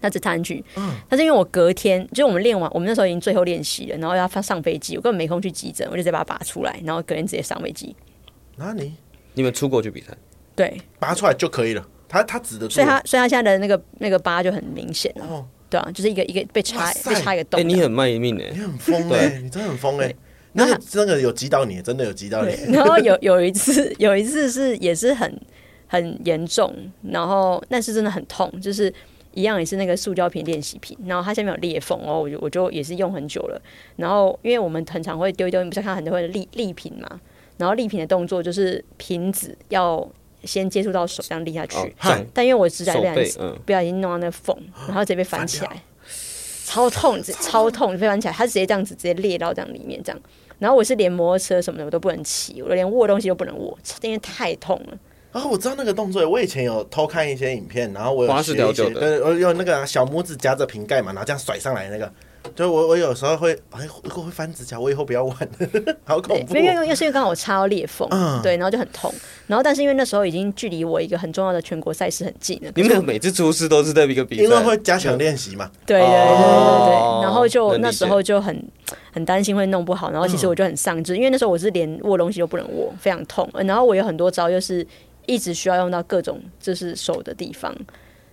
[0.00, 0.64] 他只插进去。
[1.08, 7.94] 但是因为我隔天就是我们练完，我们那时候已经最后练习了，然后要发上飞机，我根本没空去急诊，我就直接把它拔出来，然后隔天直接上飞机。
[8.56, 8.94] 那你
[9.34, 10.16] 你们出国去比赛？
[10.54, 11.86] 对，拔出来就可以了。
[12.08, 15.46] 他他指的，所以他所以他现在的那个那个疤就很明显了。
[15.70, 17.60] 对啊，就是一个一个被插被插一个洞。
[17.60, 20.14] 哎，你很卖命哎，你很疯哎，你真的很疯哎。
[20.52, 22.54] 那个真的有击到你，真的有击到你。
[22.72, 25.40] 然后有有一次，有一次是也是很
[25.86, 28.92] 很严重，然后那是真的很痛，就是
[29.34, 33.60] 一样也是那个塑胶瓶练习瓶，然后它下面有裂缝，然后我就我就也是用很久了。
[33.96, 37.20] 然后因为我们很常会丢一丢，你不是看很多会立立瓶嘛？
[37.58, 40.10] 然后立瓶的动作就是瓶子要。
[40.44, 41.76] 先接触到手，这样立下去。
[41.76, 43.30] 哦、但因为我指甲被
[43.64, 45.82] 不小心弄到那个缝，然后直接被翻起来，
[46.64, 50.20] 超痛，超痛，被翻起来，它直接这样子直接裂到这样里面这样。
[50.58, 54.98] 然后我是连摩托车什么的我都不能骑，我连握东西都不能握，因为太痛了。
[55.32, 62.12] 啊、哦、我知道那个动作，我以前有偷看一些影片，然后我有学一些，呃，我用那个小拇指夹着瓶盖嘛，然后这样甩上来那个。
[62.58, 65.36] 就我我有时候会哎，如果会翻指甲，我以后不要玩，
[66.02, 66.56] 好恐怖。
[66.56, 69.14] 因为因为是因为刚好我插到裂缝，嗯，对，然后就很痛。
[69.46, 72.72] 然后但是因为那时候已经距离我一个很重要的全国赛事很近了。
[72.74, 75.70] 你们每次出事都是在一个比赛，因为会加强练习嘛。
[75.86, 77.22] 对对对对对。
[77.22, 78.60] 然后就那时候就很
[79.12, 80.10] 很担心会弄不好。
[80.10, 83.48] 然后其实我就很丧志，因为那时候我是连握东西都不能握，非常痛。
[83.54, 84.84] 然后我有很多招，就是
[85.26, 87.72] 一直需要用到各种就是手的地方。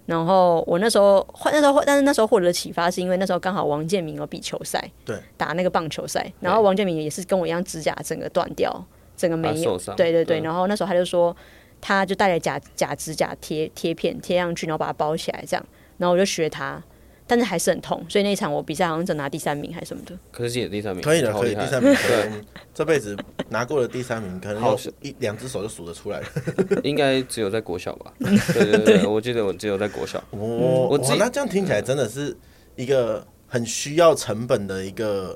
[0.05, 8.85] 然后我那时候那时候但是那时候获得的启发是因为那时候刚好王建民有比球赛，对，打那个棒球赛，然后王建民也是跟我一样指甲整个断掉，
[9.17, 11.35] 整个没有，对对对，然后那时候他就说，
[11.81, 15.65] 他就带了假假指甲贴贴片贴上去，然后把它包起来这样，
[15.97, 16.81] 然后我就学他，
[17.27, 20.15] 但是还是很痛，所以那一场我比赛好像只拿第三名还是什么的。
[20.31, 21.91] 可是也第三名，可以的，可以第三名。
[22.07, 22.31] 对，
[22.71, 23.17] 这辈子
[23.49, 26.27] 拿过的第三名，可能好一两只手就数得出来了。
[26.83, 28.13] 应该只有在国小吧？
[28.19, 30.19] 对对对，我记得我只有在国小。
[30.29, 32.37] 哦，我那这样听起来真的是
[32.75, 35.35] 一个很需要成本的一个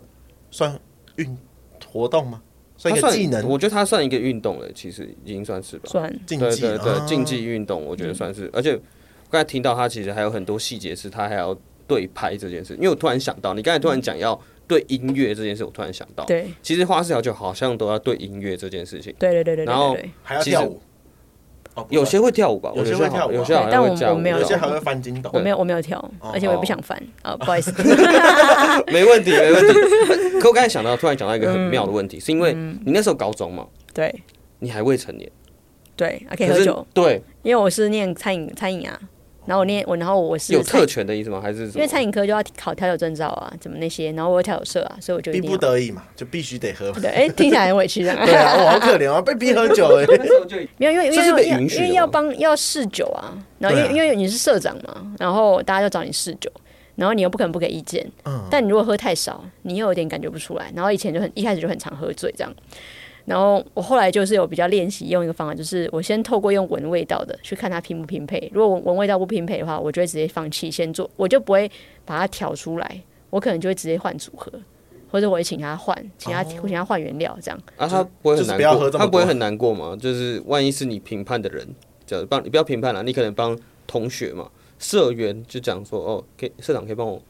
[0.51, 0.79] 算
[1.15, 1.35] 运
[1.91, 2.39] 活动吗？
[2.77, 3.47] 算一个技能？
[3.49, 5.89] 我觉得它算一个运动了，其实已经算是吧。
[5.89, 8.47] 算竞技，对对对，竞技运动，我觉得算是。
[8.53, 8.79] 而且
[9.31, 11.57] 刚才听到它其实还有很多细节，是它还要。
[11.89, 20.79] 对拍这件事，因为我突然想到，你刚才突然讲要对音乐这件事，我突然想到，对，其实花式调酒好像都要对音乐这件事情，对对对对，然后还要跳舞，
[21.89, 25.99] 有些会跳舞吧，有些会跳舞，有些好像我没有，有些还会翻筋斗，我没有我没有跳，
[26.31, 27.73] 而且我也不想翻啊，不好意思，
[28.93, 29.73] 没问题没问题。
[30.39, 34.13] 可我刚才想到，突然讲到一个很妙的问题，是因为你那时候高中嘛，对，
[34.59, 35.27] 你还未成年，
[35.95, 38.99] 对，还可以喝酒，对，因为我是念餐饮餐饮啊。
[39.49, 41.41] 然后我念我，然后我是有特权的意思吗？
[41.41, 44.11] 还是因为餐饮科就要考调酒证照啊，怎么那些？
[44.11, 46.91] 然后我有调酒社啊，所以我就逼不得已嘛，就必须得喝。
[46.91, 48.13] 对，哎，听起来很委屈的。
[48.27, 50.05] 对啊，我好可怜啊，被逼喝酒哎。
[50.77, 56.51] 没有，因为因为因为因为要帮要试酒啊，然后因为因为你是社长嘛，然后大家就找你试酒，
[56.93, 58.07] 然后你又不可能不给意见。
[58.25, 58.43] 嗯。
[58.51, 60.71] 但你如果喝太少，你又有点感觉不出来。
[60.75, 62.53] 然后以前就很一开始就很常喝醉这样。
[63.29, 68.49] 然后我后来就是有比较练习用一个方法，就是我先透过用闻味道的去看它拼不拼配。
[68.51, 71.69] 如果闻闻味道不拼配的话，我就会直接放弃，先做，我就不会
[72.05, 72.99] 把它调出来。
[73.29, 74.51] 我可能就会直接换组合，
[75.11, 77.59] 或者我会请他换，请他请他换原料这样。
[77.77, 79.95] 啊，他不会很难过，他不会很难过吗？
[79.95, 81.67] 就是万一是你评判的人，
[82.07, 87.21] 就帮你不要评判了，你可能帮同学嘛，社员就讲说哦，给社长可以帮我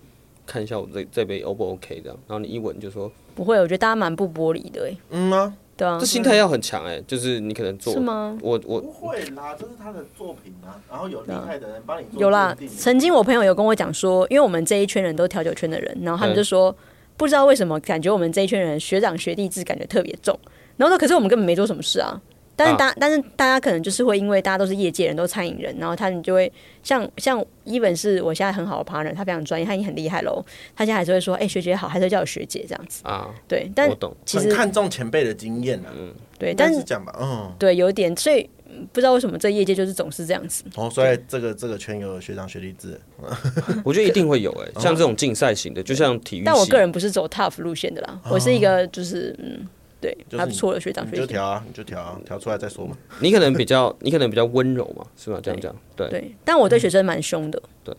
[0.46, 4.96] 看一下我这这杯 O 不 OK 这样，然后你一闻就说不会，我觉得大家蛮不玻璃的哎。
[5.10, 5.58] 嗯吗？
[5.80, 8.38] 对啊，这心态要很强哎，就是你可能做是吗？
[8.42, 12.20] 我我不会啦，这是他的作品啊，然后有厉害的人帮你做。
[12.20, 16.76] 有啦，曾经我朋友有跟我讲说，因为我们这一圈人都调酒圈的人，然后他们就说，
[17.16, 20.38] 不知道为什么感觉我们这一圈人学长学弟制感觉特别重，
[20.76, 22.20] 然后说可是我们根本没做什么事啊。
[22.60, 26.52] 但是大，啊、但是大家可能就是会因为大家都是业界人，都餐饮人，然后他们就会
[26.84, 30.46] 像像一本是我现在很好的 partner，他非常专业，他已经很厉害喽。
[30.76, 33.34] 他现在还是会说，哎、欸，学姐好，还是会叫我学姐这样子啊。
[33.48, 33.90] 对，但
[34.26, 35.94] 其实看重前辈的经验啊。
[35.98, 38.50] 嗯，对，但是讲吧，嗯，对，有点，所以
[38.92, 40.66] 不知道为什么这业界就是总是这样子。
[40.76, 43.00] 哦，所以这个这个圈有学长学弟制，
[43.86, 46.44] 我觉得一定会有哎、欸，像这种竞赛型的，就像体育。
[46.44, 49.66] 但我个人不是走 tough 路线的啦，我是一个就是嗯。
[50.02, 52.98] 对，还不错的学长学姐，你就调啊，你就调啊，调出来再说嘛。
[53.20, 55.40] 你可能比较，你可能比较温柔嘛，是吧？
[55.44, 56.08] 这样讲，对。
[56.10, 57.62] 对，但我对学生蛮凶的。
[57.84, 57.94] 对，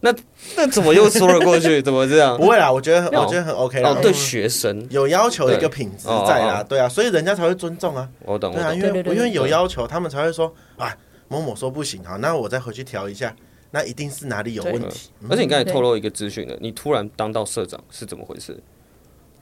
[0.00, 0.14] 那
[0.56, 1.80] 那怎么又说了过去？
[1.80, 2.36] 怎么这样？
[2.36, 3.90] 不会啦，我觉得我觉得很 OK 啦。
[3.90, 8.06] 哦，对学生有要求的一个品质在啦，对啊，所以人家才会尊重啊。
[8.26, 10.94] 我懂，对啊，因为因为有要求，他们才会说啊，
[11.28, 13.34] 某某说不行，好，那我再回去调一下，
[13.70, 15.08] 那一定是哪里有问题。
[15.30, 18.62] 而且你刚才透露一个资讯了，你突然当到社长是怎么回事？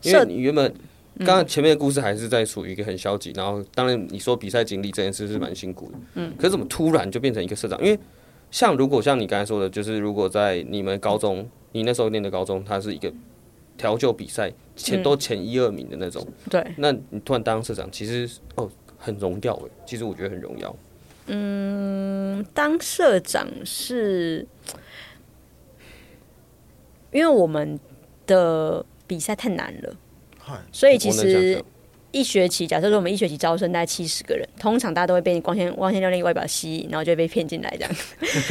[0.03, 0.73] 因为你原本。
[1.19, 7.83] 刚刚前面的故事还是在属于一个很消极，然后当然你说比赛经历这件事是蛮辛苦的，嗯，可是怎么突然就变成一个社长？
[7.83, 7.99] 因为
[8.51, 13.11] 像如果像你刚才说的，就是如果在你们高中，你那时候念的高中，它是一个
[13.79, 20.77] 调酒比赛前都前一二名的那种，对，那你突然当社长，其实哦很荣耀诶，其实我觉得很荣耀。
[21.29, 24.47] 嗯，当社长是
[27.11, 27.81] 因为我们
[28.27, 29.97] 的比赛太难了。
[30.73, 31.63] 所以其实
[32.13, 37.91] 一学期，假设说我们一学期招生大概七十个人，通常大家都会被光鲜光鲜亮丽外表吸引，然后就会被骗进来这样。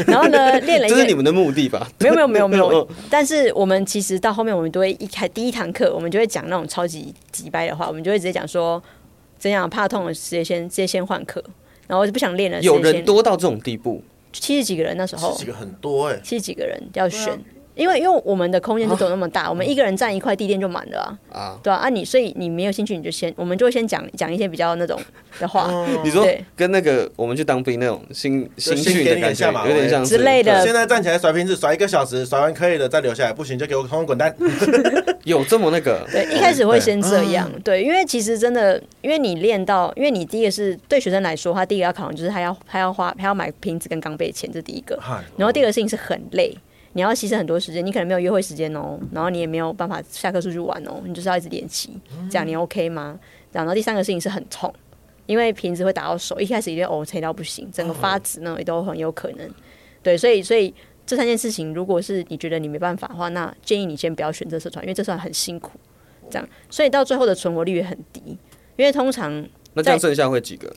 [0.06, 1.90] 然后呢，练了一，这是你们的目的吧？
[2.00, 2.88] 没有没有没有没有。
[3.10, 8.82] 但是我们其实到后面，我们都会一开第一堂课，我们就会讲那种超级急掰的话，我们就会直接讲说
[9.40, 11.44] 怎样怕痛了，直接先直接先换课，
[11.88, 12.62] 然后就不想练了。
[12.62, 14.04] 有人多到这种地步？
[14.32, 17.40] 七十几个人那时候，七十几个很多哎、欸，七十几个人要选。
[17.76, 25.00] 因为因为我们的空间就走那么大，我们一个人占一块地垫就满了啊，对啊，啊你所以你没有兴趣你就先，我们就会先讲讲一些比较那种
[25.40, 25.86] 的话。
[26.04, 30.64] 你说跟那个我们去当兵那种新新训的感觉有点像之类的。
[30.64, 34.34] 现在站起来甩瓶子甩一个小时，甩完可以了再留下来，不行就给我通通滚蛋。
[35.26, 36.08] 有这么那个？
[36.12, 44.98] 对，一开始会先这样，对，因为其实真的，因为你练到，因为你第一个是对学生来说，他第一个要考的就是他要他要花他要买瓶子跟钢杯钱，这第一个。
[45.36, 46.56] 然后第二个事情是很累。
[46.96, 51.90] 你要牺牲很多时间，你可能没有约会时间哦，然后你也没有办法下课出去玩哦，你就是要一直练习，
[52.32, 53.20] 这样你 OK 吗？
[53.52, 54.74] 然后第三个事情是很痛，
[55.26, 59.54] 因为瓶子会打到手，一开始一定哦，吹到不行，整个发紫呢也都很有可能。
[60.02, 60.74] 对，所以所以
[61.06, 65.78] 这三件事情，如果是你觉得你没办法的话，那建议你先不要选择社团，因为这算很辛苦，
[66.30, 68.22] 这样，所以到最后的存活率也很低，
[68.78, 70.74] 因为通常那这样剩下会几个？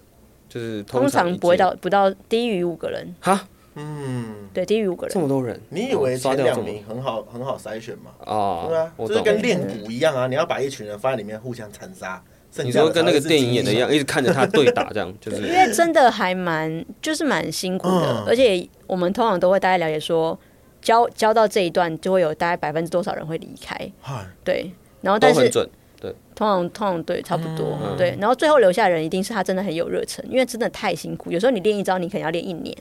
[0.49, 3.47] 就是通常，不会到不到低于五个人哈。
[3.79, 8.11] 嗯，对，低于五个人，这么多人，你以为前两名很好很好筛选吗？
[8.25, 12.23] 啊，对啊，就是跟练鼓一样啊，你要把一群人放在里面互相残杀。
[12.65, 15.43] 你说跟那个电影演的一样，一直看着他对打，这样 就是。
[15.47, 20.37] 因为真的还蛮就是蛮辛苦的，而且我们通常都会大概了解说，
[20.81, 23.77] 教教到这一段就会有大概百分之多少人会离开，
[24.43, 25.49] 对，然后但是
[26.01, 32.75] 对，通常通常对差不多对，然后最后留下的人一定是他真的很有热忱，因为真的太辛苦，有时候你练一招，你可能要练一年。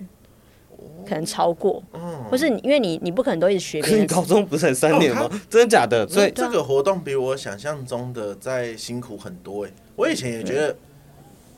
[1.08, 1.82] 可能超过，
[2.30, 3.82] 或是你，因为你你不可能都一直学。
[3.82, 5.30] 可你高中不是才三年吗？
[5.50, 6.08] 真的假的？
[6.08, 9.72] 所以这个活动比我想象中的在辛苦很多哎。
[9.96, 10.76] 我以前也觉得，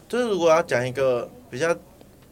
[0.08, 1.76] 就是如果要讲一个比较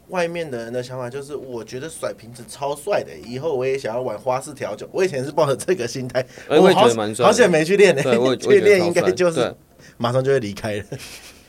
[0.09, 4.87] 外面的人的想法，就是我觉得甩瓶子超帅的，以后我也想要玩花式调酒。
[4.91, 7.25] 我以前是抱着这个心态，我也觉得蛮帅。
[7.25, 8.01] 好险没去练呢，
[8.37, 9.53] 去 练应该就是
[9.97, 10.83] 马上就会离开了。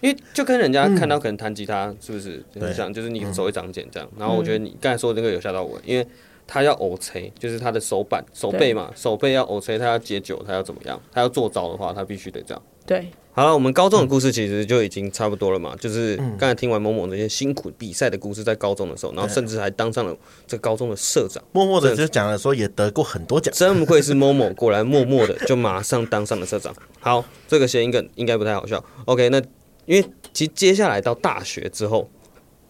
[0.01, 4.09] 因为就跟人家看到可能弹吉他是不是很像，就是你手会长茧这样。
[4.19, 6.07] 然后我觉得你刚才说的那个有吓到我，因为
[6.47, 11.01] 他要偶吹，就是他的手板手背嘛，手背要偶吹，他要解酒，他要怎么样？
[11.13, 12.63] 他要做招的话，他必须得这样。
[12.87, 15.77] 对，好了，我们高中的故事其实就已经差不多了嘛。
[15.79, 21.43] 就是刚才听完某某那些辛苦比赛的故事，在高中的时候，然后甚至还当上了这高中的社长。
[21.53, 26.75] 默默的就讲了说也得过很多奖，真不愧是某某，果然默默的就马上当上了社长。
[26.99, 28.83] 好，这个谐音梗应该不太好笑。
[29.05, 29.43] OK，那。
[29.89, 32.09] 因为其实接下来到大学之后，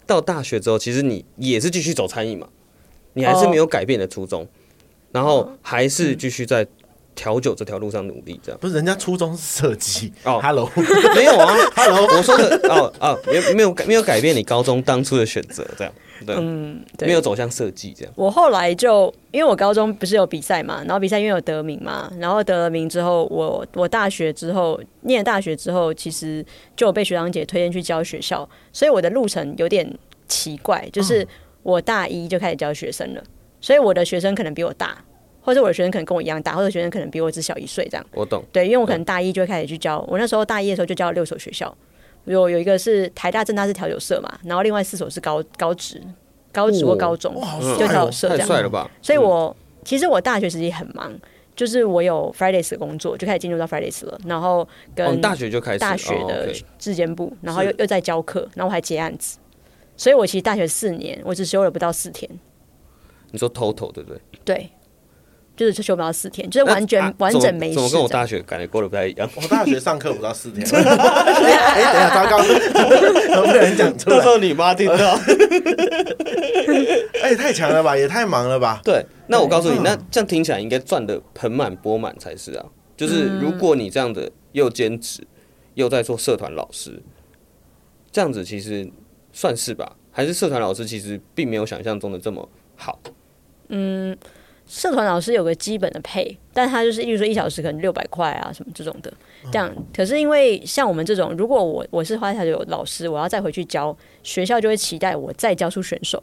[0.07, 2.47] 到大学之后，其实你也是继续走餐饮嘛，
[3.15, 4.47] 你还是没有改变的初衷，
[5.11, 6.65] 然后还是继续在
[7.17, 8.59] 调酒这条路上努力，这样。
[8.61, 10.71] 不是人家初衷是设计哦，Hello，
[11.17, 15.93] 没有啊，Hello，我说的哦哦，没没有没有改变你高中当初的选择，这样。
[16.27, 18.13] 对嗯，对，没有走向设计这样。
[18.17, 26.45] 我后来就因为我高中不是有比赛嘛，然后比赛因为有得名嘛，然后得了名之后，我我大学之后念大学之后，其实
[26.77, 29.89] 就有被学长姐推荐去教学校，所以我的路程有点
[30.27, 31.27] 奇怪，就是
[31.63, 33.23] 我大一就开始教学生了，
[33.61, 35.03] 所以我的学生可能比我大，
[35.41, 38.07] 或者我的学生可能跟我一样大，或者学生可能比我只小一岁这样。
[38.13, 38.43] 我懂。
[38.53, 41.75] 对，因为我可能大一就会开始去教，我那时候大一的时候就教了六所学校。
[42.29, 46.03] 有有一个是台大、政大是调酒社嘛，然后另外四所是高高职、
[46.53, 47.35] 高职或高中，
[47.79, 48.47] 就调酒社这样。
[48.49, 48.91] 太帅了吧！
[49.03, 51.13] 所以我其实我大学时期很忙，
[51.57, 59.39] 就是我有 Fridays 的工作，就开始进入到 Fridays 了，然后跟大学就开始大学的质监部，然后又又在教课，然后我还接案子，
[59.97, 62.31] 所以我其实大学四年，我只休了不到四天。
[63.31, 64.21] 你说 total 对不对？
[64.45, 64.71] 对。
[65.59, 67.75] 就是就休不到四天，就是完全完整没事。
[67.75, 69.29] 怎么跟我大学感觉过得不太一样？
[69.35, 70.65] 我大学上课不到四天。
[70.71, 72.39] 哎，等下，糟糕，
[73.43, 74.17] 不能讲出来。
[74.17, 75.19] 到时候你妈听到。
[77.21, 78.81] 哎，太强了吧，也太忙了吧。
[78.85, 82.65] 对，那我告诉你，那这样听起来应该赚的盆满钵满才是啊。
[82.97, 85.27] 就是如果你这样的又兼职
[85.75, 87.03] 又在做社团老师，
[88.13, 88.89] 这样子其实
[89.33, 89.97] 算是吧？
[90.13, 93.01] 还是社团老师其实并没有想象中的这么好？
[93.71, 94.17] 嗯。
[94.69, 99.11] 社团老师有个基本的配，但他就是，例如说一小时可能六百块啊，什么这种的，
[99.51, 99.75] 这样。
[99.97, 106.23] 可是因为像我们这种，如果我我是花条有老师，我要再回去教学校，就会期待我再教出选手，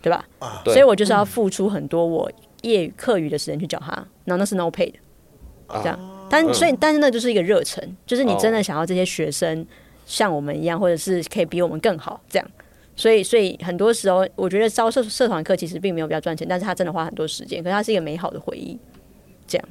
[0.00, 0.24] 对吧？
[0.38, 3.92] 啊，所以我就是要付出很多我业余课余的时间去教他，
[4.24, 4.98] 然后那是 no pay 的，
[5.82, 6.26] 这样。
[6.30, 9.66] 但所以，但是那就是一个热忱，就是你真的想要这些学生
[10.06, 12.50] 像我们一样，或者是可以比我们更好，这样。
[13.00, 18.78] 所以，所以很多时候，我觉得招社社团课其实并没有比较赚钱，但是他真的花很多时间，可是他是一个美好的回忆，
[19.46, 19.68] 这样。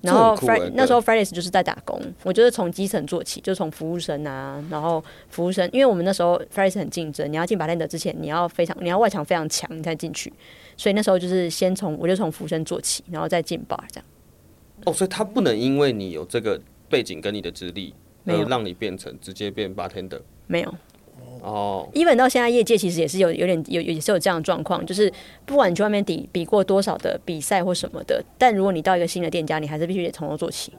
[0.00, 10.32] 然后，Friday 那时候 Fridays 就是在打工，我就是从基层做起，就从服务生啊，然后服务生，因为我们那时候 Fridays 很竞争，你要进 bartender 之前，你要非常，你要外墙非常强，你才进去。
[10.76, 14.04] 所以那时候就是先从，我就从服务生做起，然后再进 bar 这样。
[14.86, 17.94] 哦，所以他不能因为你有这个背景跟你的资历，
[18.24, 20.74] 没有让你变成直接变 bartender，没有。
[21.40, 25.12] 哦，even 到现在业界其实也是有有点有也是有这样的状况，就是
[25.44, 30.72] 不管你去外面比比过多少的比赛或什么的，但如果你到一个新的店家，你还是必须得从头做起，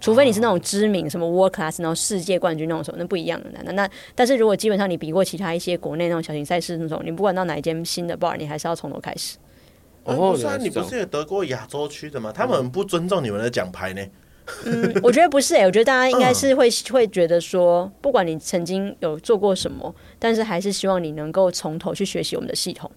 [0.00, 3.50] 除非你是那种知名什么 World Class 然后世界冠军那种什么，那不一样的。
[3.64, 9.38] 那那但是如果基本上你比过其他一些国内那种小型赛事那种，你不管到哪一间新的 bar，你还是要从头开始。
[10.04, 12.32] 哦，虽然你不是也得过亚洲区的吗？
[12.34, 14.02] 他们很不尊重你们的奖牌呢。
[14.66, 22.90] 嗯，我觉得不是哎、欸，我觉得大家应该是会会觉得说，不管你曾经有做过什么，但是还是希望你能够从头去学习我们的系统。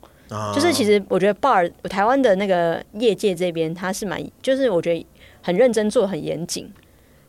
[0.55, 5.05] 就是其实我觉得 bar 台湾的那个业界这边，他是蛮，就是我觉得
[5.43, 6.67] 很认真做，很严谨，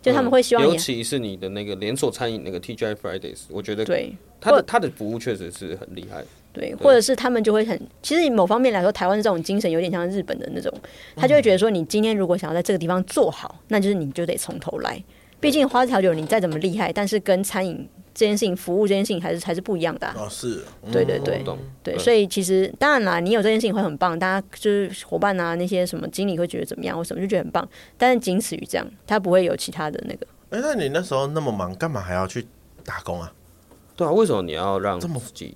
[0.00, 6.24] 就他们会希望，尤其是你的那个连锁餐饮那个 TGI Fridays，我觉得对他的他的服务确实是很厉害。
[6.56, 10.72] 对，或者是他们就会很，其实某方面来说，台湾这种精神有点像日本的那种，
[11.14, 15.02] 他就会觉得说，你今天如果想要在这个地方做好，那就是你就得从头来。
[15.38, 20.14] 毕竟花式调酒你再怎么厉害，但是跟餐饮这件事情，服务这件事情还是还是不一样的、啊。
[20.16, 30.26] 哦，是，对对对，对，对，所以其实当然啦，你有这件事情会很棒，大家就是伙伴啊，那些什么经理会觉得怎么样，或什么就觉得很棒，但是仅此于这样，他不会有其他的那个。
[30.48, 32.46] 哎、欸，那你那时候那么忙，干嘛还要去
[32.82, 33.30] 打工啊？
[33.94, 35.54] 对啊，为什么你要让这么自己？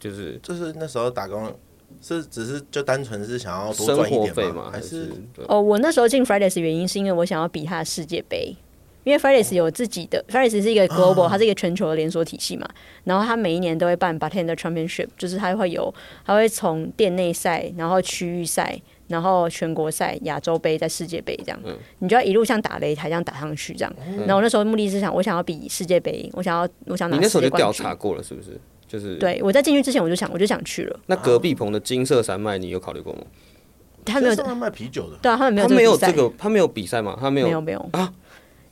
[0.00, 1.54] 就是就是那时候打工
[2.00, 4.64] 是只是就单纯是想要多赚一点吗？
[4.64, 5.12] 吗还是
[5.46, 8.56] 哦，我那时候进 Fridays 的原因是因为我想要比他的世界杯。
[9.02, 12.68] 因为 Fridays 有自己的 Fridays 是一个 global，它是一个全球的连锁体系嘛。
[13.04, 15.92] 然后它每一年都会办 Bartender Championship，就是它会有，
[16.22, 18.78] 它会从店内赛，然后区域赛，
[19.08, 21.58] 然后全国赛、亚洲杯、在世界杯这样。
[21.64, 23.92] 嗯你就要一路像打擂台这样打上去这样。
[24.18, 27.16] 然后我那时候目的是想，我想要比世界杯，我想要，我想拿。
[27.16, 28.60] 你那时候就调查过了是不是？
[28.90, 31.00] 就是对，我在进去之前我就想，我就想去了。
[31.06, 33.20] 那隔壁棚的金色山脉，你有考虑过吗？
[34.04, 37.16] 他没有卖啤酒的，对啊，他们没有，他没有这个，他没有比赛吗？
[37.20, 38.12] 他没有，没有，没有啊。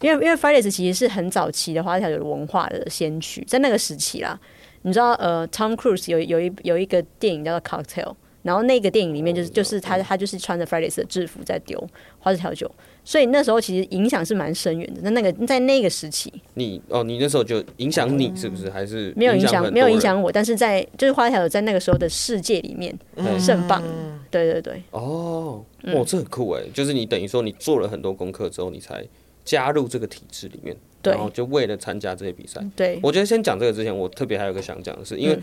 [0.00, 4.38] 因为因为 Fridays 其实是很早期的花条酒文化的先驱，在那个时期啦，
[4.82, 11.78] 你知道呃，Tom Cruise 有有一有一个电影叫做 Cocktail，然后那个电影里面就是就是他他就是穿着 Fridays 的制服在丢
[12.18, 12.70] 花式调酒，
[13.04, 15.00] 所以那时候其实影响是蛮深远的。
[15.02, 18.70] 那那个在那个时期，你哦，你那时候就影响你是不是？
[18.70, 22.96] 还是没有影响没有影响我，但是在就是花式调酒在那个时候的世界里面
[23.38, 23.82] 是很棒，
[24.30, 24.82] 对对对。
[24.90, 25.64] 哦，
[25.94, 26.62] 哇，这很酷哎！
[26.72, 29.04] 就是你等于说你做了很多功课之后，你才。
[29.44, 32.62] 加入这个体制里面，然后就为了参加这些比赛。
[32.76, 35.38] 对，我觉得先讲这个之前，我特别还有个想讲的是，因为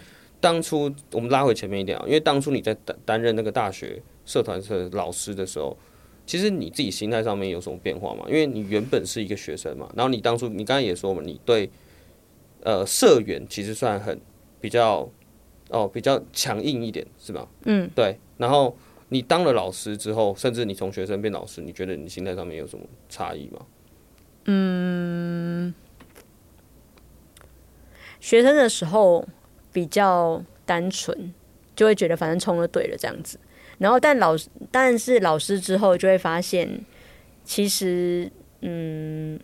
[0.45, 5.75] 当初我们拉回前面一点啊，因为当初你在担担任那个大学社团社老师的时候，
[6.27, 8.25] 其实你自己心态上面有什么变化吗？
[8.27, 11.67] 因为你原本是一个学生嘛，然后你当初你刚才也说嘛，你对
[12.61, 14.21] 呃社员其实算很
[14.61, 15.09] 比较
[15.69, 17.47] 哦比较强硬一点是吧？
[17.63, 18.19] 嗯，对。
[18.37, 18.77] 然后
[19.09, 23.65] 你当了老师之后，甚至你从学生变老师，你觉得你心态上面有什么差异吗？
[24.45, 25.73] 嗯，
[28.19, 29.27] 学生的时候
[29.75, 31.33] 比较单纯，
[31.75, 33.37] 就会觉得反正冲了对了这样子。
[33.77, 34.33] 然后，但老
[34.71, 36.79] 但是老师之后就会发现，
[37.43, 39.37] 其实嗯，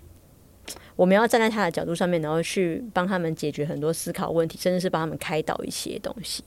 [0.95, 6.45] 我们要站在他的角度上面，然后去帮他们解决很多思考问题，甚至是帮他们开导一些东西。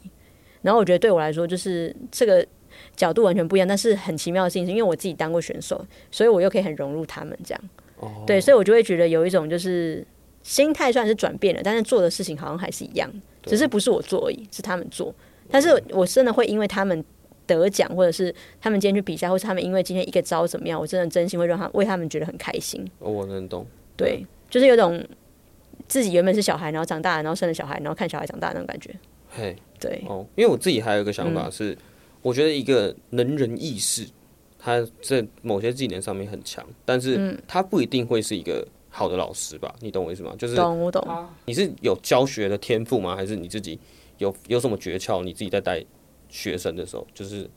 [0.62, 2.47] 然后，我觉得对我来说，就是这个
[2.97, 7.61] 角度完全不一样，但是很奇妙的事情是，因为我自己当过选手，所以我又可以很融入他们这样。
[8.26, 10.03] 对，所以我就会觉得有一种就是
[10.43, 13.11] 心态虽然是转变了，但是做的事情好像还是一样，
[13.45, 15.14] 只是不是我做而已，是他们做。
[15.51, 17.05] 但是我真的会因为他们
[17.47, 22.84] 得奖，或者是他们今天去比赛，或是他们因为今天一个招怎么样，我真的真心会让他为他们觉得很开心。
[22.99, 23.66] 我能懂。
[23.97, 25.03] 对，就是有种
[25.86, 28.95] 自己原本是小孩，然后长大了，然后生了小孩，然后看小孩长大的那种感觉。
[29.28, 30.03] 嘿，对。
[30.09, 31.78] 哦，因为我自己还有一个想法是，嗯、
[32.22, 34.07] 我觉得一个能人异士。
[34.66, 38.66] 他在某些技能上面很强，但是他不一定会是一个
[38.97, 39.74] 好的老师吧？
[39.80, 40.32] 你懂我意思吗？
[40.38, 41.05] 就是懂我懂。
[41.47, 43.16] 你是有教学的天赋吗？
[43.16, 43.76] 还是你自己
[44.18, 45.24] 有有什么诀窍？
[45.24, 45.84] 你自己在带
[46.28, 47.51] 学生的时候，就是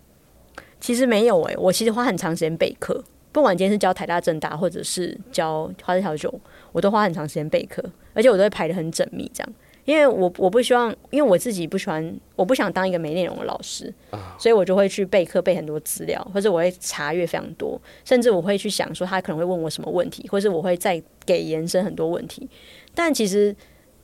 [0.81, 7.83] 其实没有诶、欸，我其实花很长时间备课，不管今天是教台大、政大，或者是教花式调酒，我都花很长时间备课，
[8.15, 9.53] 而且我都会排的很缜密，这样。
[9.88, 13.91] 因为我我不希望，因为我自己不喜欢，我不想当一个没内容的老师，
[14.38, 22.49] 所以我就会去备课，备很多资料，或者我会查阅非常多，甚至我会去想说他可能会问我什么问题，或是我会再给延伸很多问题。
[22.93, 23.55] 但其实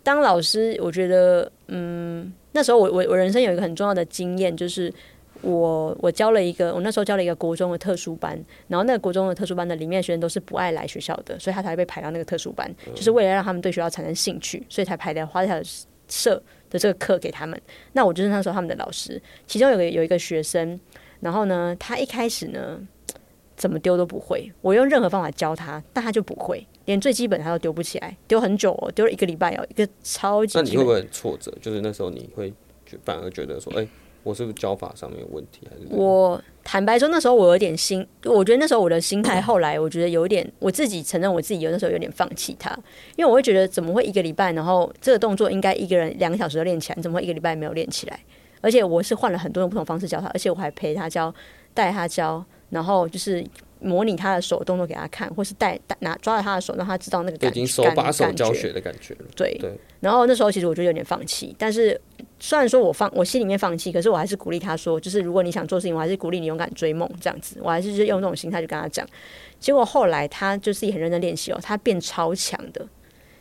[0.02, 4.94] 当老师，我觉得，嗯，那时候我我我人生有一个很重要的经验，就是。
[5.44, 15.60] 我我教了一个，我那时候教了一个国中的特殊班，然后那个国中的特殊班的里面的学生都是不爱来学校的，所以他才会被排到那个特殊班，就是为了让他们对学校产生兴趣，所以才排的花条
[16.08, 17.62] 社的这个课给他们。
[17.92, 20.80] 那我就是那时候他们的老师，其中有个有一个学生，
[21.20, 22.80] 然后呢，他一开始呢
[23.58, 30.58] 怎么丢都不会，我用任何方法教他，但他就不会，连最基本他都丢不起来，丢很久哦，丢了一个礼拜哦，一个超级。
[30.58, 31.54] 那你会不会很挫折？
[31.62, 32.54] 就是那时候你会
[33.04, 33.90] 反而觉得说，哎、欸。
[34.24, 42.74] 我是不是教法上面有问题，还是我坦白说，那时候我有点心，我觉得那时候我的心态，后来我觉得有点，我自己承认我自己有那时候有点放弃他，
[43.16, 48.20] 因为我会觉得怎么会一个礼拜，然后这个动作应该一个人两个小时就练起来，怎么会一个礼拜没有练起来？
[48.62, 51.34] 而且我是换了很多种不同方式教他，而且我还陪他教，
[51.74, 53.46] 带他教，然后就是。
[53.86, 57.60] 模拟他的手动作给他看，或是带带拿抓着他的手，让他知道那个感觉。
[57.60, 59.26] 已经手把手教学的感觉了。
[59.36, 59.74] 对对。
[60.00, 62.00] 然后那时候其实我就有点放弃，但是
[62.46, 67.58] 虽然说我放我心里面放弃，可是我还是鼓励他说，就是如果你想做事情，我还是鼓励你勇敢追梦这样子。
[67.64, 69.08] 我还是就用这种心态去跟他讲。
[69.62, 72.86] 结果后来他就是也很认真练习哦，他变超强的。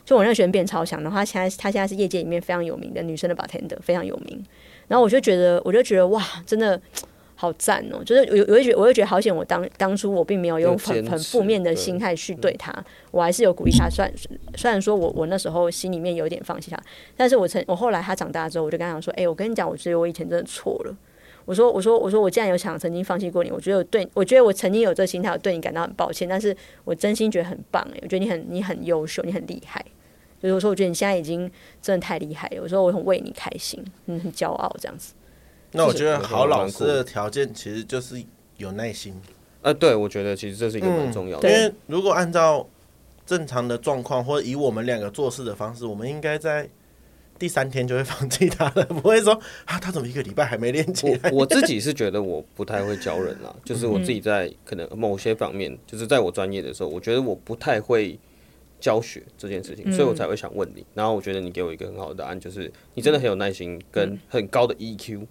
[0.05, 4.41] 就我那学生变超强，然后他现在他现在是业界里面非常有名的女生的 bartender，非常有名。
[4.87, 6.81] 然后我就觉得，我就觉得哇，真的。
[7.43, 8.03] 好赞哦、喔！
[8.05, 12.73] 就是我我会觉，我会觉得好险，我当当初我并没有用很很负面的心态去对他，
[13.11, 13.89] 我还是有鼓励他。
[13.89, 14.13] 虽然
[14.55, 16.81] 虽然说我我那时候心里面有点放弃他，
[17.17, 20.97] 但是我曾我后来他长大之后，我就跟他讲说：“哎、欸，我跟你讲，我觉得我以前真的错了。”
[21.43, 26.29] 我说：“我说我说我既然有想曾经放弃过你，我觉得我对我觉得我曾经有这个心态，我对你感到很抱歉。
[26.29, 29.83] 但是我真心觉得很棒哎、欸，我觉得你很你很优秀，你很厉害。
[30.41, 32.61] 就是我说我觉得你现在已经真的太厉害了。
[32.63, 35.13] 我说我很为你开心，嗯，很骄傲这样子。”
[35.73, 38.23] 那我觉得好老师的条件其实就是
[38.57, 39.13] 有耐心。
[39.61, 41.49] 呃，对，我觉得其实这是一个蛮重要的。
[41.49, 42.67] 因为如果按照
[43.25, 46.69] 正常的状况，或者以我们两个做事的方式，我们应该在
[47.39, 49.33] 第三天就会放弃他了，不会说
[49.65, 51.31] 啊，他怎么一个礼拜还没练起来？
[51.31, 58.19] 我我自己是觉得我不太会教人啦， 就是我自己在可能某些方面，就是在我专业的时候，我觉得我不太会
[58.81, 60.85] 教学这件事情，所以我才会想问你。
[60.93, 65.25] 然后我觉得你给我一个很好的答案，就是你真的很有耐心，跟很高的 EQ。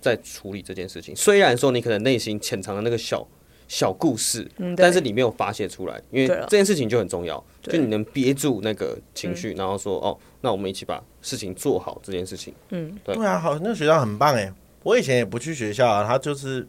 [0.00, 3.26] 在处理这件事情，虽然说你可能内心潜藏的那个小
[3.68, 12.52] 小故事，嗯但是你没有发泄出来，因为这件事情就很重要，就你能憋住那个情绪，然后说哦，那我们一起把事情做好这件事情。
[12.70, 14.52] 嗯，对，对啊，好，那个学校很棒哎，
[14.82, 16.66] 我以前也不去学校啊，他就是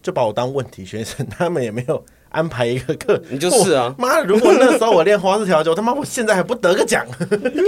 [0.00, 7.04] 就把我当问题学生， 他们也没有安排一个课，你就是啊，妈，如果那时候我练花式调酒，他妈我现在还不得个奖？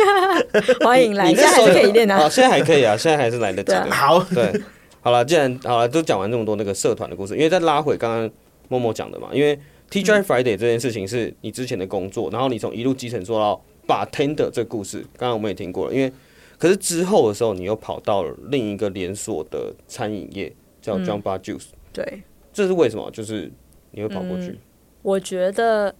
[0.84, 3.74] 欢迎来，现在还可以练啊，现在还可以啊，现在还是来得及。
[3.90, 4.60] 好，对。
[5.06, 8.28] 好了，既然好了，都讲完这么多那个社团的故事，因为再拉回刚刚
[8.68, 9.56] 默默讲的嘛，因为
[9.88, 15.94] TGI Friday 这件事情是你之前的工作，然后你从一路基层做到 bartender 这个故事，刚刚我们也听过了。
[15.94, 16.12] 因为
[16.58, 20.52] 可是之后的时候，你又跑到了另一个连锁的餐饮业，
[20.82, 21.66] 叫 j a Juice。
[21.92, 23.08] 对，这是为什么？
[23.12, 23.48] 就是
[23.92, 24.58] 你会跑过去？
[25.02, 25.94] 我觉得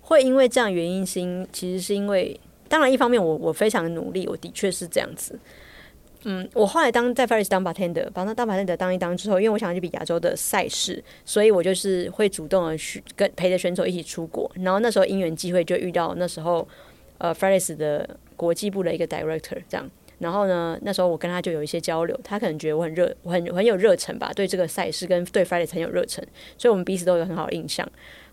[0.00, 5.38] 会因为这样原因，是因其实是因为，当然一方面我我非常努力，我的确是这样子。
[6.24, 14.50] 嗯，我后来当在 Ferris 当 bartender，把那当 bartender 当一当之后，因为我想去比亚洲的赛事，所以我就是会主动的去跟陪着选手一起出国。
[14.56, 16.66] 然后那时候因缘际会就遇到那时候
[17.18, 19.88] 呃 Ferris 的国际部的一个 director 这样。
[20.18, 27.88] 然后呢，那时候我跟他就有一些交流，他可能觉得我很热，我很很有热忱吧，对这个赛事跟对 Ferris 很有热忱，所以我们彼此都有很好的印象。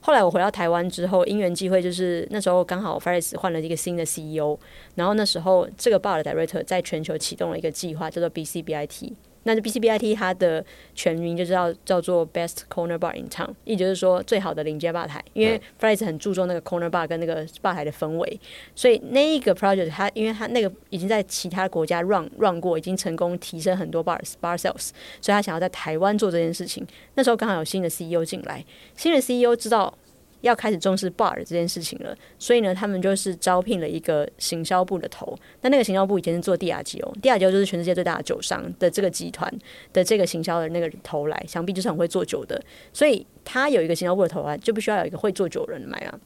[0.05, 4.55] 后来我回到台湾之后，因缘际会就是那时候刚好 Fris 换了一个新的 CEO，
[4.93, 9.13] 然后那时候这个 bar 的 director 在全球启动了一个计划，叫做 BCBIT。
[9.47, 15.23] 那这 BCBIT 它的全名就叫叫做 Best Corner Bar in Town，意思就是说最好的临街吧台。
[15.33, 18.39] 因为 Fridays 很注重那个 Corner Bar 跟那个吧台的氛围，
[18.75, 24.89] 所以那一个 project 它因为它那个已经在其他国家 run run 过，已经成功提升很多 bars bar sales，
[25.21, 26.85] 所以他想要在台湾做这件事情。
[27.13, 28.65] 那时候刚好有新的 CEO 进来，
[28.95, 29.97] 新的 CEO 知道。
[30.45, 35.35] 要开始重视 bar 这件事情了，所以呢，他们就是招聘了一个行销部的头。
[35.61, 39.51] 那那个行销部以前是做帝亚吉欧，帝亚吉欧就是全世界最大的酒商的这个集团
[39.91, 42.61] 的这个行销的那个头来，想必就是很会做酒的。
[42.93, 46.19] 所以他有一个行销部的头来，就不需要有一个会做酒人来啊。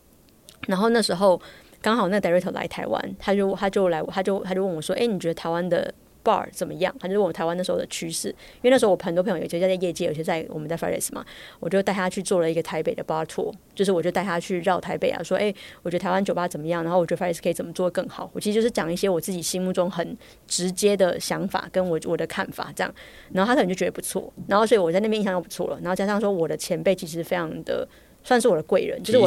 [0.67, 1.41] 然后那时候
[1.81, 5.93] 刚好那 director 来台湾，他就他就来，他就他就问我说：“哎，你觉得台湾的？”
[6.23, 6.93] Bar 怎么样？
[6.99, 11.25] 反正问我台湾那时候的趋势，因为那时候我很多朋友有些在业界，有些在我们在 Fridays 嘛，
[11.59, 15.53] 我就带他去做了一个台北的 bar tour，就是我就带他去绕台北啊，说哎、
[15.83, 16.83] 我觉得台湾酒吧怎么样？
[16.83, 18.29] 然后我觉得 Fridays 可以怎么做更好？
[18.33, 20.17] 我其实就是讲一些我自己心目中很
[20.47, 22.93] 直接的想法跟我我的看法这样，
[23.33, 27.87] 然后他可能就觉得不错，然后所以我在那边印象就不错了，然后加上说我的前辈其实非常的。
[28.29, 29.25] 算是我的贵人，就是我，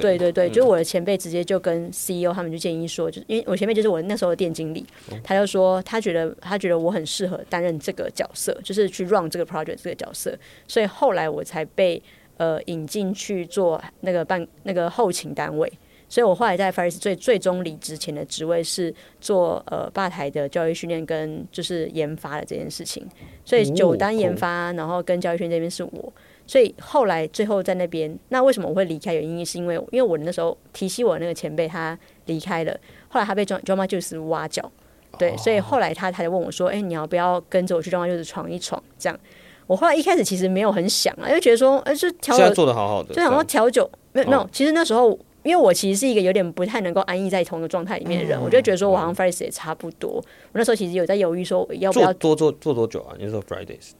[0.00, 4.86] 对对对，就是我的前辈直接就跟 CEO 他们就建议说，就是因为我前辈就是我那时候的店经理，
[5.24, 12.00] 他就说他觉得他觉得我很适合担任这个角色，就是去 run 这个 project 这个角色，所以后来我才被
[12.36, 15.68] 呃引进去做那个办那个后勤单位，
[16.08, 23.04] 所以我后来在 Fridays 最最终离职前的职位是做呃吧台的教育训练跟就是研发的这件事情，
[23.44, 26.12] 所以九单研发，然后跟教育训练这边是我。
[26.48, 29.12] 所以后来最后在那边，那为什么我会离开？
[29.12, 32.74] 原因是因为因为我那时候提携我那个前辈他离开了，
[33.08, 34.72] 后来他被 Jamba Juice 挖角，
[35.18, 39.18] 对，所以后来他他就问我说：“哎、欸，你要不要跟着我去 Jamba Juice 闯一闯？”这样，
[39.66, 44.48] 我后来一开始其实没有很想啊，因为觉得说，哎，就调酒做的好好的，就想说调酒没有没有。
[44.50, 45.10] 其实那时候
[45.42, 50.12] 因为我其实是一个有点不太能够安逸在同一个状态里面的人，我就觉得说我好像 Fridays 也差不多。
[50.12, 50.24] 我
[50.54, 53.14] 那时候其实有在犹豫说要不要多做做多久啊？
[53.18, 53.90] 你说 Fridays。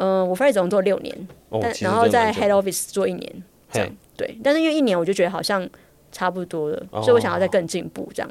[0.00, 4.38] 嗯，我 Fridays 总做六年，哦、但然后在 Head Office 做一年，这样对。
[4.42, 5.68] 但是因为一年我就觉得好像
[6.10, 8.30] 差不多了，哦、所以我想要再更进步这样。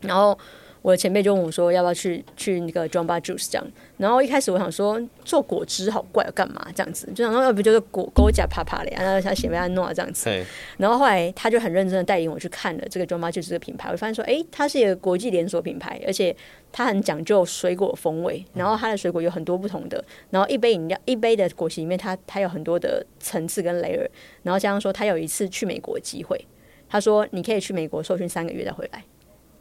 [0.00, 0.38] 然后
[0.82, 3.66] 我的前辈就问我说，要不要去去那个 Jamba Juice 这样。
[3.96, 7.06] 然后一开始我想说做果汁好怪，要干嘛这样子？
[7.14, 10.30] 就想说要不就是果果甲啪啪的，然后他写贝安诺这样子。
[10.76, 16.34] 然后后来他就很认真的带领我去看了这个 Jamba Juice 这个品牌，我发现说，哎，它是一个国际连锁品牌，而且
[16.70, 18.44] 它很讲究水果风味。
[18.54, 24.08] 然后它的水果有很多不同的，然后一杯饮料一杯的果昔里面，它它有很多的层次跟 layer。
[24.42, 26.42] 然后加上说，他有一次去美国的机会，
[26.88, 29.02] 他说你可以去美国受训三个月再回来，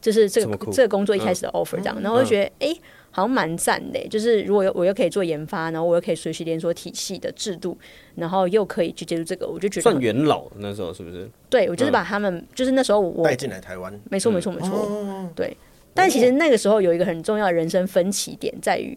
[0.02, 2.02] 就是这个这个工作一开始的 offer 这样。
[2.02, 2.78] 然后我就觉得，哎。
[3.10, 7.76] 好像蛮赞的，就是如果我又可以做研发，然后我又可以学习连锁体系的制度，
[8.14, 11.28] 然后又可以去接触这个，我就觉得算元老那时候是不是？
[11.50, 15.58] 对，我就是把他们，嗯、就是那时候我带进来台湾，没错没错没错，对。
[15.96, 18.96] 但其实那个时候有一个很重要的人生分歧点，在于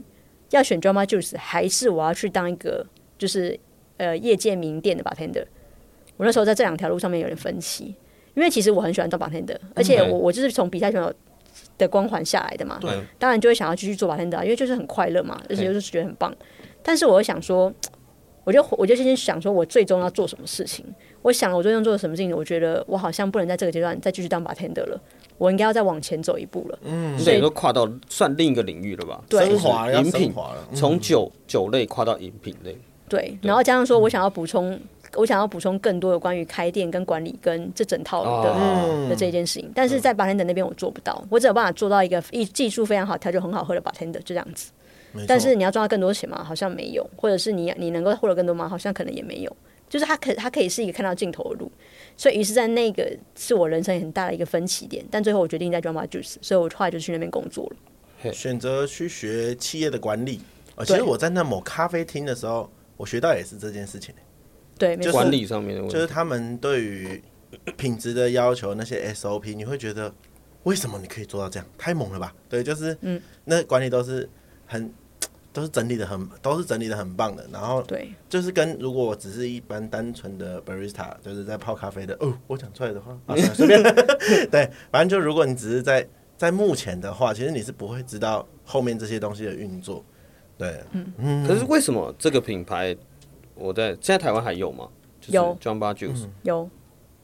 [0.51, 2.85] 要选 Jamba Juice 还是我要去当一个
[3.17, 3.59] 就是
[3.97, 5.47] 呃业界名店的 bartender。
[6.19, 7.95] 我那时候在这两条路上面有点分歧，
[8.35, 11.13] 因为其实我很喜欢当 bartender，而且我我就是从比赛选手。
[11.77, 16.33] 的光环下来的嘛，对，当然就会想要继续做 bartender，因为就是很快乐嘛，而且就是觉得很棒。
[16.83, 17.73] 但是我又想说，
[18.45, 20.85] 我就我就先想说，我最终要做什么事情？
[21.23, 22.37] 我想了，我最终做什么事情？
[22.37, 25.01] 我觉得我好像不能在这个阶段再继续当 bartender 了，
[25.39, 26.79] 我应该要再往前走一步了。
[26.85, 29.21] 嗯，所以都跨到算另一个领域了吧？
[29.29, 30.33] 对，升华了，饮品
[30.75, 32.77] 从酒酒类跨到饮品类。
[33.09, 34.79] 对，然后加上说我想要补充。
[35.15, 39.09] 我想要补充更多的关于开店跟管理跟这整套的、oh.
[39.09, 44.71] 的这件事情，但是在 bartender 那边我做不到，我只有办法做到一个一技术非常好、调酒很好喝的 bartender 就这样子。
[45.27, 46.45] 但是你要赚到更多钱吗？
[46.45, 48.69] 好像没有，或者是你你能够获得更多吗？
[48.69, 49.57] 好像可能也没有。
[49.89, 51.73] 就是它可它可以是一个看到尽头的路，
[52.17, 55.05] 所以于是在那个是我人生很大的一个分歧点。
[55.11, 57.69] 但最后我决定在 Jamba Juice，所以我后来就去那边工作
[58.23, 60.41] 了，选择去学企业的管理。
[60.87, 64.15] 其实我在那某咖啡厅的时候，我学到也是这件事情。
[64.81, 67.23] 对，管理上面的问题，就是他们对于
[67.77, 70.11] 品质的要求，那些 SOP，你会觉得
[70.63, 71.67] 为什么你可以做到这样？
[71.77, 72.35] 太猛了吧？
[72.49, 74.27] 对，就是，嗯，那管理都是
[74.67, 74.91] 很，
[75.53, 77.47] 都是整理的很，都是整理的很棒的。
[77.53, 83.83] 然后，对，就是跟如果我只是一般单纯的 barista，就是在泡咖啡的，哦，我讲出来的话， 啊，随便，
[84.51, 86.09] 对，反正就如果你只是在
[86.39, 90.03] 在目前的话，其实你是不会知道后面这些东西的运作。
[90.57, 90.83] 对，
[91.19, 92.97] 嗯，可是为什么这个品牌？
[93.61, 94.89] 我在现在台湾还有吗？
[95.27, 96.69] 有 Jamba Juice 有，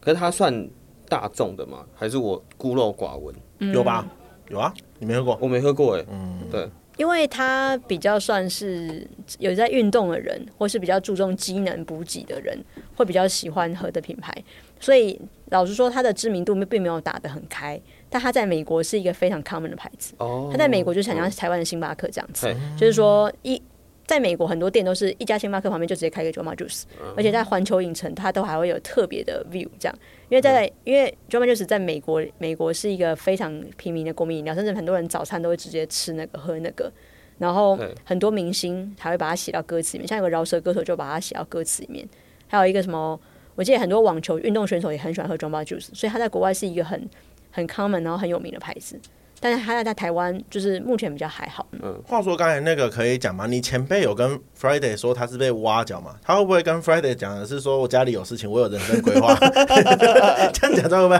[0.00, 0.68] 可是它算
[1.08, 1.86] 大众的吗？
[1.94, 3.34] 还是我孤陋寡闻？
[3.60, 4.06] 嗯、有吧？
[4.48, 5.38] 有啊，你没喝过？
[5.40, 6.04] 我没喝过哎。
[6.10, 6.68] 嗯，对，
[6.98, 9.08] 因为它比较算是
[9.38, 12.56] 有在运动的人，或是比较注重机能补给的人，
[12.94, 14.30] 会比较喜欢喝的品牌。
[14.78, 17.80] 所以老实说，它的知名度并没有打得很开，
[18.10, 20.14] 但它在美国是一个非常 common 的牌子。
[20.18, 23.60] 哦，它在美国就想像台湾的星巴克这样子，嗯、就是说一。
[24.06, 26.84] 在美国，很多店都是一家星巴克旁边就直接开个 Jamba Juice，
[27.16, 29.98] 而且在环球影城，它都还会有特别的 view，这样。
[30.28, 36.90] 因为在因为 Jamba Juice 在美国，美国是一个非常平民的国民饮料，甚至很多人早餐都会直接吃那个喝那个。
[37.38, 42.08] 然后很多明星还会把它写到歌词里面，像有个饶舌歌手就把它写到歌词里面。
[42.46, 43.20] 还有一个什么，
[43.56, 47.10] 我记得很多网球运动选手也很喜欢喝 Jamba Juice，所以它在国外是一个很
[47.50, 48.98] 很 common，然后很有名的牌子。
[49.40, 51.66] 但是他在台湾就是目前比较还好。
[51.82, 53.46] 嗯，话说刚才那个可以讲吗？
[53.46, 56.16] 你前辈有跟 Friday 说他是被挖角吗？
[56.22, 59.34] 他会不会跟 Friday 讲的是说我家里有事情，我有人生规划？
[60.52, 61.18] 这样讲会不会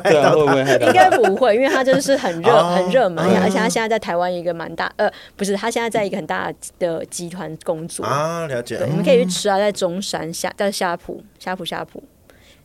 [0.65, 0.87] 害到他？
[0.87, 8.47] 应该不会，因为他就是很热、 哦、很热门，而且他现在在台湾一个蛮大呃，不是，他现在在一个很大的集团工作啊。
[8.47, 12.03] 了解，对，你们可以去吃啊，在中山下，在下埔，下埔下埔。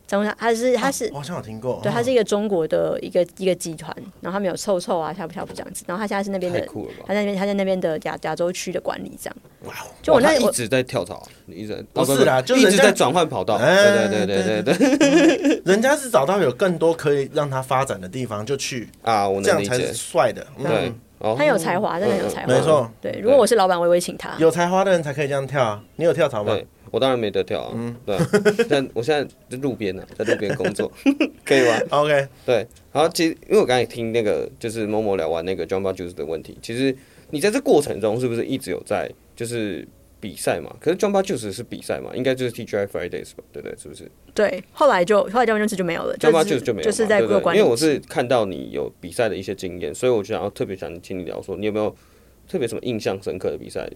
[0.06, 1.80] 他是他是，我好像有听过。
[1.82, 5.84] 对，他是一个中国的一个一个集团，然后他们有臭臭啊，呷哺呷哺这样子。
[5.86, 6.60] 然后他现在是那边的，
[7.06, 9.36] 他在那边他在那边的亚亚洲区的管理这样。
[9.64, 9.72] 哇，
[10.02, 13.56] 就我那一直在跳槽，你一直不是啦，就一直在转换跑道。
[13.56, 20.46] 对对对对对对， 人家是找到有更多可以让他发展的地方就去啊，我能这样才是帅的。
[20.58, 20.92] 对，
[21.36, 22.90] 他有才华，真的有才华，没错。
[23.00, 24.34] 对，如果我是老板，我也会请他。
[24.38, 25.82] 有才华的人才可以这样跳啊！
[25.96, 26.54] 你有跳槽吗？
[26.92, 28.16] 我当然没得跳啊，嗯，对，
[28.68, 30.92] 但 我现在在路边呢，在路边工作，
[31.44, 36.94] 可以吗？OK，对，然后其实因为我刚才听那个就是某某聊完那个 Jumba Juice 的问题，其实
[37.30, 39.88] 你在这过程中是不是一直有在就是
[40.20, 40.76] 比赛嘛？
[40.78, 42.10] 可是 Jumba Juice 是比赛嘛？
[42.14, 43.42] 应该就是 TGI Fridays 吧？
[43.52, 43.74] 对不对？
[43.78, 44.10] 是不是？
[44.34, 47.56] 对，后来就后来 Jumba Juice 就没有了 Jumba Juice 就没有，就是在过关。
[47.56, 51.96] 因为我是看到你有比赛的一些经验，所以我就想要特别想请你聊说，你有没有
[52.46, 53.90] 特别什么印象深刻的比赛？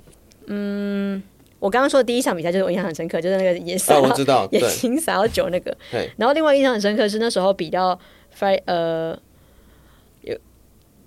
[0.46, 1.22] 嗯。
[1.58, 5.74] 我刚刚说的第一场比赛就是我印象很深刻，就是那个也是我知道，也行洒到酒那个。
[5.90, 7.98] 对然后另外印象很深刻是那时候比较
[8.38, 9.18] fry 呃
[10.20, 10.36] 有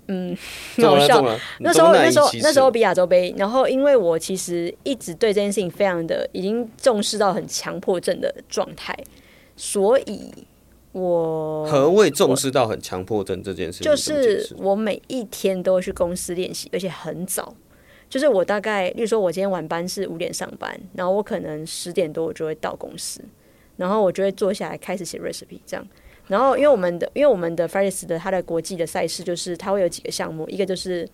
[0.08, 0.36] 嗯
[0.76, 8.98] 很好笑，那时候那时候那时候比亚洲杯，然后因为我其实一直对这件事情非常的已经重视到很强迫症的状态，
[9.56, 10.32] 所以
[10.94, 13.86] 我何谓重视到很强迫症这件事情？
[13.86, 17.54] 就是我每一天都去公司练习，而且很早。
[18.10, 23.22] 就是我大概，例如说，我今天晚班是五点上班，然后我可能十点多我就会到公司，
[23.78, 25.88] 然后我就会坐下来开始写 recipe 这样。
[26.28, 31.08] 然后因为我们的，因为我们的 Fridays 的它的国际的赛事就是它会有几个项目，一个就是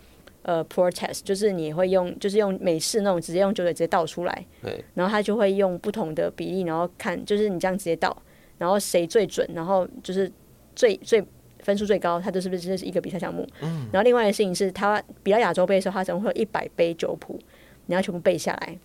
[0.44, 4.46] 呃 pour test，就是你会用就是用美式那种直接用酒水直接倒出来，
[4.94, 8.16] 然后他就会用不同的比例，然后看就是你这样直接倒，
[8.58, 10.32] 然后谁最准，然后就是
[10.74, 11.22] 最最。
[11.66, 13.46] 分数最高，他就是不是这是一个比赛项目。
[13.62, 17.40] 嗯，然后另外的事情是他比较亚洲杯的时候，他总会有一百杯酒谱，
[17.88, 18.78] 你要全部背下来。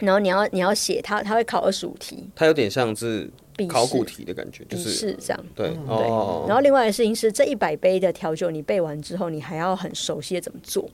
[0.00, 2.28] 然后你要你要写，他他会考二十五题。
[2.34, 3.28] 他有点像是
[3.68, 5.44] 考古题的感觉，就是是这样。
[5.54, 5.76] 对，对。
[6.46, 10.88] 然后另外的事情是，这一百杯的调酒你背完之后，你还要很熟悉的怎么做，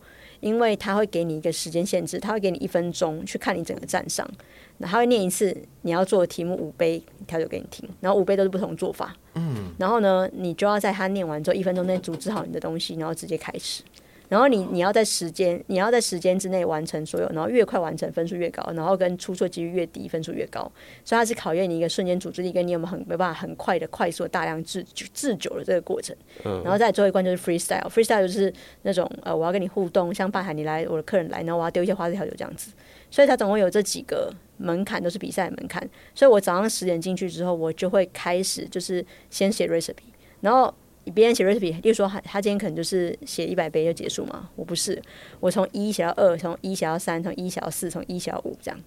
[0.44, 4.28] 因为他会给你一个时间限制，他会给你一分钟去看你整个站上，
[4.76, 9.16] 然后他会念一次你要做的题目五杯调酒给你听，然后五杯都是不同做法。
[9.36, 13.82] 嗯，然后呢，你就要在他念完之后一分钟内组织好你的东西，然后直接开始。
[14.28, 20.60] 然后你你要在时间你要在时间之内完成所有，然后越快完成分数越高，然后跟出错几率越低分数越高。
[21.04, 26.16] 所以它是考验你一个瞬间组织力，跟你有没有很没办法很快的快速的大量制制酒的这个过程。
[26.44, 28.52] 嗯，然后再最后一关就是 freestyle，freestyle 就是
[28.82, 32.72] 那种呃我要跟你互动，像办海你来我的客人来，然后我要丢一些花式调酒这样子。
[33.10, 35.88] 所以它总共有这几个门槛，都是比赛门槛。
[36.14, 40.10] 所以我早上十点进去之后，我就会开始就是先写 recipe，
[40.40, 40.74] 然后
[41.10, 45.00] 别人写 recipe，例如说他他今天可能就是写一百杯就结束嘛，我不是，
[45.40, 48.80] 我从一写到二，从一写到三，从一写到四，从一写到五这样，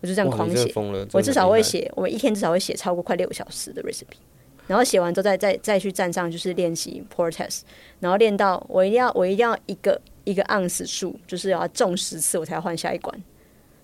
[0.00, 0.72] 我就这样狂写。
[1.12, 4.18] 我至少会写，我一天至少会写超过快六个小时的 recipe，
[4.66, 7.60] 然后写完之后再再再去站上就是练习 pour test，
[8.00, 13.22] 然后练到我一定要我一定要一个一个盎司数，就是要中十次我才要换下一关。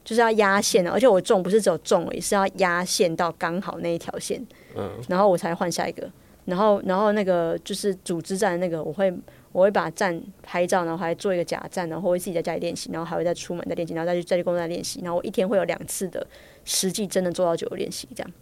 [0.04, 4.44] 就是要压线的，而且我中不是只有中而已，是要压线到刚好那一条线，
[4.74, 6.10] 嗯，然后我才换下一个，
[6.44, 9.12] 然后然后那个就是组织站的那个，我会
[9.52, 16.26] 我会把站拍照，然后还做一个假站，然后会自己在家里练习，然后还会再出门再练习，然后再去再去工作练习，然后我一天会有两次的
[16.64, 18.32] 实际真的做到酒的练习，这样。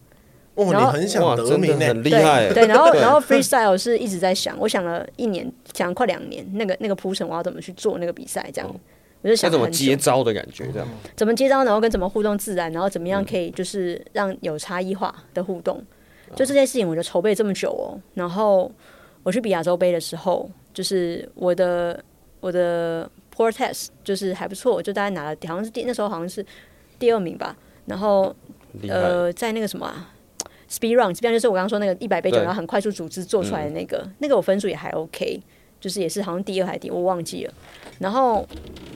[0.57, 2.53] 哦，你很想得名，很厉害。
[2.53, 8.81] 对，然后然后 freestyle 是一直在想，我想了一年，想了快两年，那个那个铺陈我要怎么去做那个比赛这样。
[9.23, 15.83] 我就想怎么接招的感觉，这样怎么接招，然后跟怎么互动自然，然后怎么样可以就是让有差异化的互动，
[16.35, 18.01] 就这件事情，我就筹备这么久哦。
[18.15, 18.71] 然后
[19.23, 22.03] 我去比亚洲杯的时候，就是我的
[22.41, 26.45] 我的 pour test 就是还不错，就大概拿了好像是第那时候好像是
[26.99, 27.57] 第二名吧。
[27.87, 28.35] 然后
[28.89, 30.13] 呃，在那个什么啊
[30.71, 35.41] ，speed run，这边就是我刚刚说那个一百杯酒，然后很快速组织做出来的那个，那个我分数也还 OK。
[35.81, 37.55] 就是也是好像第二还是第，我忘记了。
[38.01, 38.47] 然后，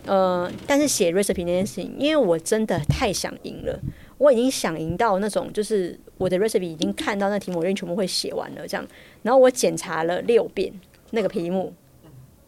[0.05, 3.81] 呃，但是写 recipe 那件事情，因为我真的太想赢了，
[4.19, 8.87] 我已经想赢到那种，就是我的 recipe 已经看到那题目，我已经全部会写完了这样。
[9.23, 10.73] 然后我检查了六遍
[11.11, 11.73] 那个题目，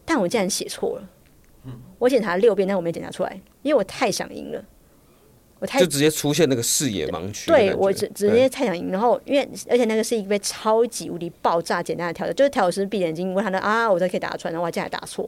[0.05, 1.09] 但我竟然写错了。
[1.99, 4.63] 我检查了六遍，但我没检查出来，因为我太想赢了。
[5.59, 15.27] 我太就直接出现那个视野盲区，对我直直接太想赢，然后因为而且那个是一个超级无敌爆炸简单的调酒，就是调酒师闭眼睛问他的啊，我才可以打出来，然后我竟然还打错，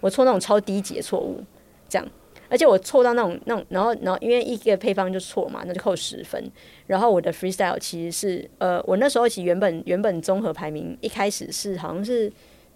[0.00, 1.42] 我错那种超低级的错误，
[1.88, 2.06] 这样，
[2.50, 6.50] 而且我错到那种那种，然后然后因为一个配方就错嘛，那就扣十分，
[6.88, 12.30] 然后我的 freestyle 其实是呃，我那时候其实原本原本综合排名一开始是好像是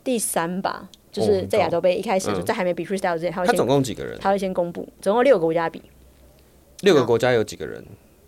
[0.04, 4.16] 第三吧，就是在亚洲杯一开始就在还没比 freestyle 之前，他会他总共几个人？
[4.20, 5.82] 他会先公布，总共六个国家比。
[6.82, 7.84] 六个国家有几个人？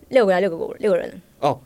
[0.08, 1.60] 六个国家六个国六个人哦，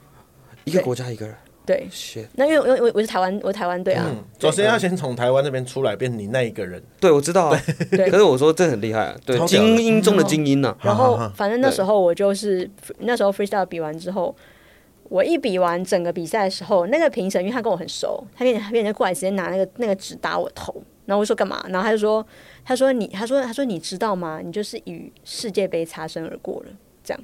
[0.64, 1.35] 一个国家一个人。
[1.67, 1.89] 对，
[2.35, 4.05] 那因为因为我我是台湾，我是台湾队啊。
[4.41, 6.83] 首先要先从台湾那边出来，变成你那一个人。
[6.99, 7.61] 对，我知道啊。
[8.11, 10.77] 可是我说这很厉害啊，对，精英中的精英呐。
[10.83, 14.35] 然后反正那时候我就是那时候 freestyle 比完之后，
[15.05, 21.65] 我一比完整个比赛的时候，那个评审因为他跟我很熟，他变成变成过来直接拿那个那个纸打我头，然后我说干嘛？
[21.69, 22.27] 然后他就说。
[22.63, 24.41] 他说你，他说他说你知道吗？
[24.45, 26.73] 你就是与世界杯擦身而过了。
[27.03, 27.21] 这样，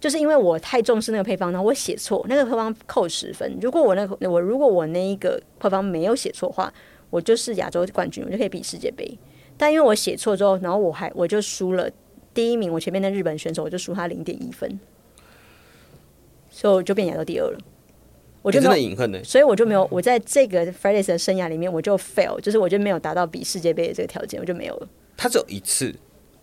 [0.00, 3.56] 就是因为我太重视那个配方，然后我写错那个配方扣十分。
[3.60, 6.72] 如果我那个我如果我那一个配方没有写错的话，
[7.10, 9.18] 我就是亚洲冠军，我就可以比世界杯。
[9.56, 11.90] 但因为我写错之后，然后我还我就输了
[12.32, 14.78] 第一名，我前面的日本选手我就输他零点一分，
[16.48, 17.58] 所以我就变亚洲第二了。
[18.40, 24.88] 我就没有隐恨呢，所以我就没有我在这个 Fridays 的生涯里面，我就 fail，就是我就没有达到比世界杯的这个条件，我就没有了。
[25.16, 25.92] 他只有一次，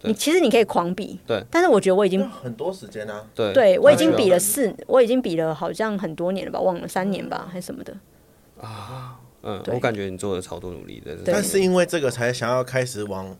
[0.06, 7.96] 你其实你可以狂比，对，但是我觉得我已经很多时间啊，对，对我已经比了四，我已经比了好像很多年了吧，忘了三年吧还是什么的
[8.60, 13.36] 啊，嗯，我感觉你做了超多努力的，但是因为这个才想要开始往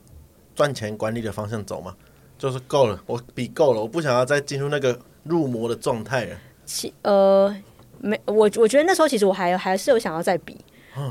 [0.56, 1.96] 赚钱管理的方向走嘛，
[2.38, 6.38] 就是够了，我比够了，我不想要再进入那个入魔的状态了。
[6.66, 7.56] 其呃。
[7.98, 10.56] 没，我我觉得那时候其实我还还是有想要再比。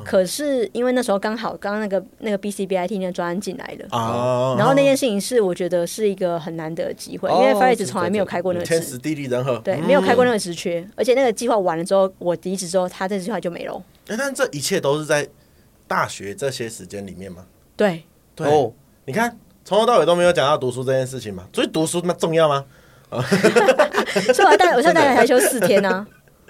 [0.05, 13.83] 可是因为那时候刚好刚刚那个那个 BCBIT 那个专案进来了，哦、然后那件事情是我觉得是一个很难得的机会，哦、因为 Faris 从来没有开过那个天时地利人和，对，没有开过那个职缺，嗯、而且那个计划完了之后，我离职之后，他这计划就没了。
[14.09, 15.29] 哎，但这一切都是在
[15.87, 17.45] 大学这些时间里面吗？
[17.77, 18.05] 对，
[18.35, 18.73] 对，哦、
[19.05, 22.65] 你看从头到尾都没有讲到读书这件事情嘛，所以读书那么重要吗？
[24.33, 26.07] 所以我带我现在大概才休四天呢、啊，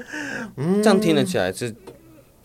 [0.57, 1.75] 嗯，这样听得起来是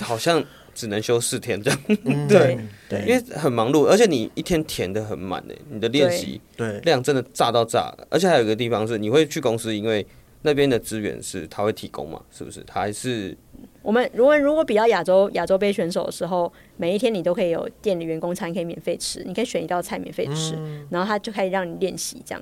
[0.01, 0.43] 好像。
[0.79, 2.57] 只能休四天这样，嗯、 对
[2.87, 6.79] 对，因为很忙碌，而且你一天填的很满诶，你的练习对。
[6.81, 10.05] 量真的炸到炸，而且还有一个地方是，你会去公司，因为
[10.43, 12.63] 那边的资源是他会提供嘛，是不是？
[12.65, 13.37] 他还是
[13.81, 22.41] 我们如果如果比较亚洲亚洲杯选手的时候，每一天你都可以有店里员工餐可以免费吃，你可以选一道菜免费吃，嗯、然后他就可以让你练习这样。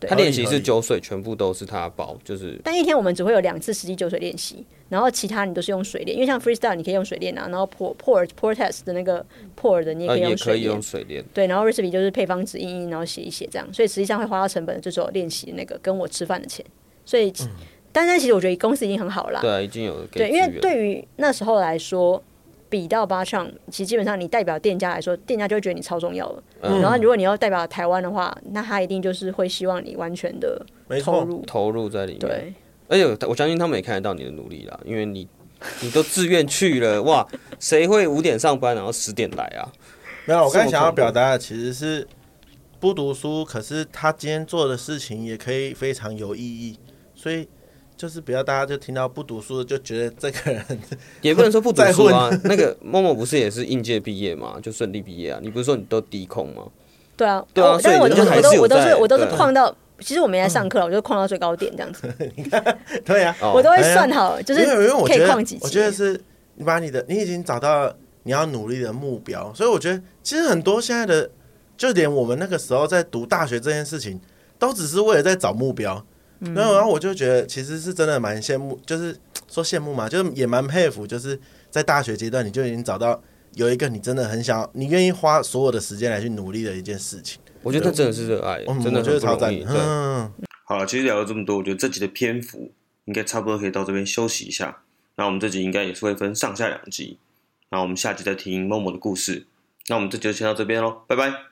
[0.00, 2.60] 他练习是酒水，全部都是他包，就是。
[2.62, 9.24] 但一天我们只会有两次实际酒水练习，然后其他你都是用水练，因为像 freestyle 你可以用水练啊，然后 pour pour pour test 的那个
[9.60, 11.24] pour 的你也可以用水练。
[11.32, 16.64] 对，然后 recipe 就是配方纸印印，然后写一写这样，所以实际上会花到成本的就是我练习那个跟我吃饭的钱。
[17.04, 17.48] 所以，嗯、
[17.92, 19.40] 但是其实我觉得公司已经很好了。
[19.40, 20.04] 对，已经有。
[20.06, 22.22] 对，因为对于那时候来说。
[22.68, 26.42] 比到八项，其实基本上你代表店家来说，店家就会觉得你超重要了。
[26.62, 30.64] 嗯、然后如果你要代表台湾的话，那他一定就是会希望你完全的
[31.02, 32.20] 投入投入在里面。
[32.20, 32.54] 对，
[32.88, 35.28] 而且我相信他们也看得到你的努力啦，因为你
[35.80, 37.26] 你都自愿去了，哇，
[37.60, 39.70] 谁会五点上班然后十点来啊？
[40.24, 42.06] 没有，我刚才想要表达的其实是
[42.80, 46.78] 不读书，可是他今天做的事情也可以非常有意义，
[47.14, 47.48] 所以。
[47.96, 50.64] 就是不要大家就听到不读书就觉得这个人
[51.22, 52.30] 也不能说不读书啊。
[52.44, 55.40] 那个默默不是也是应届毕业嘛， 就顺利毕业啊。
[55.42, 56.64] 你不是说你都低空吗？
[57.16, 57.78] 对啊，对啊。
[57.78, 62.12] 所以我都我都我都是我都是旷到，其实我没来上课，我就旷到最高点这样子。
[62.36, 66.20] 你看，对啊，我都会算好，就是因为因为我觉得我觉得是
[66.56, 67.90] 你把你的你已经找到
[68.24, 71.30] 你要努力的目标，所以我觉得其实很多现在的
[71.78, 74.20] 就连我们那个时候在读大学这件事情，
[74.58, 76.04] 都只是为了在找目标。
[76.40, 79.16] 然后，然后我就觉得，其实是真的蛮羡慕，就是
[79.48, 81.38] 说羡慕嘛，就是也蛮佩服，就是
[81.70, 83.22] 在大学阶段你就已经找到
[83.54, 87.40] 有一个你真的很想，你愿意花所有的时间来去努力的一件事情。
[87.62, 89.52] 我觉得这真的是热爱，真的就是超赞。
[89.66, 90.30] 嗯，
[90.64, 92.70] 好了，其实聊了这么多，我觉得这集的篇幅
[93.06, 94.82] 应该差不多可以到这边休息一下。
[95.16, 97.18] 那我们这集应该也是会分上下两集，
[97.70, 99.46] 那我们下集再听 Momo 的故事。
[99.88, 101.46] 那我们这集就先到这边喽，拜拜。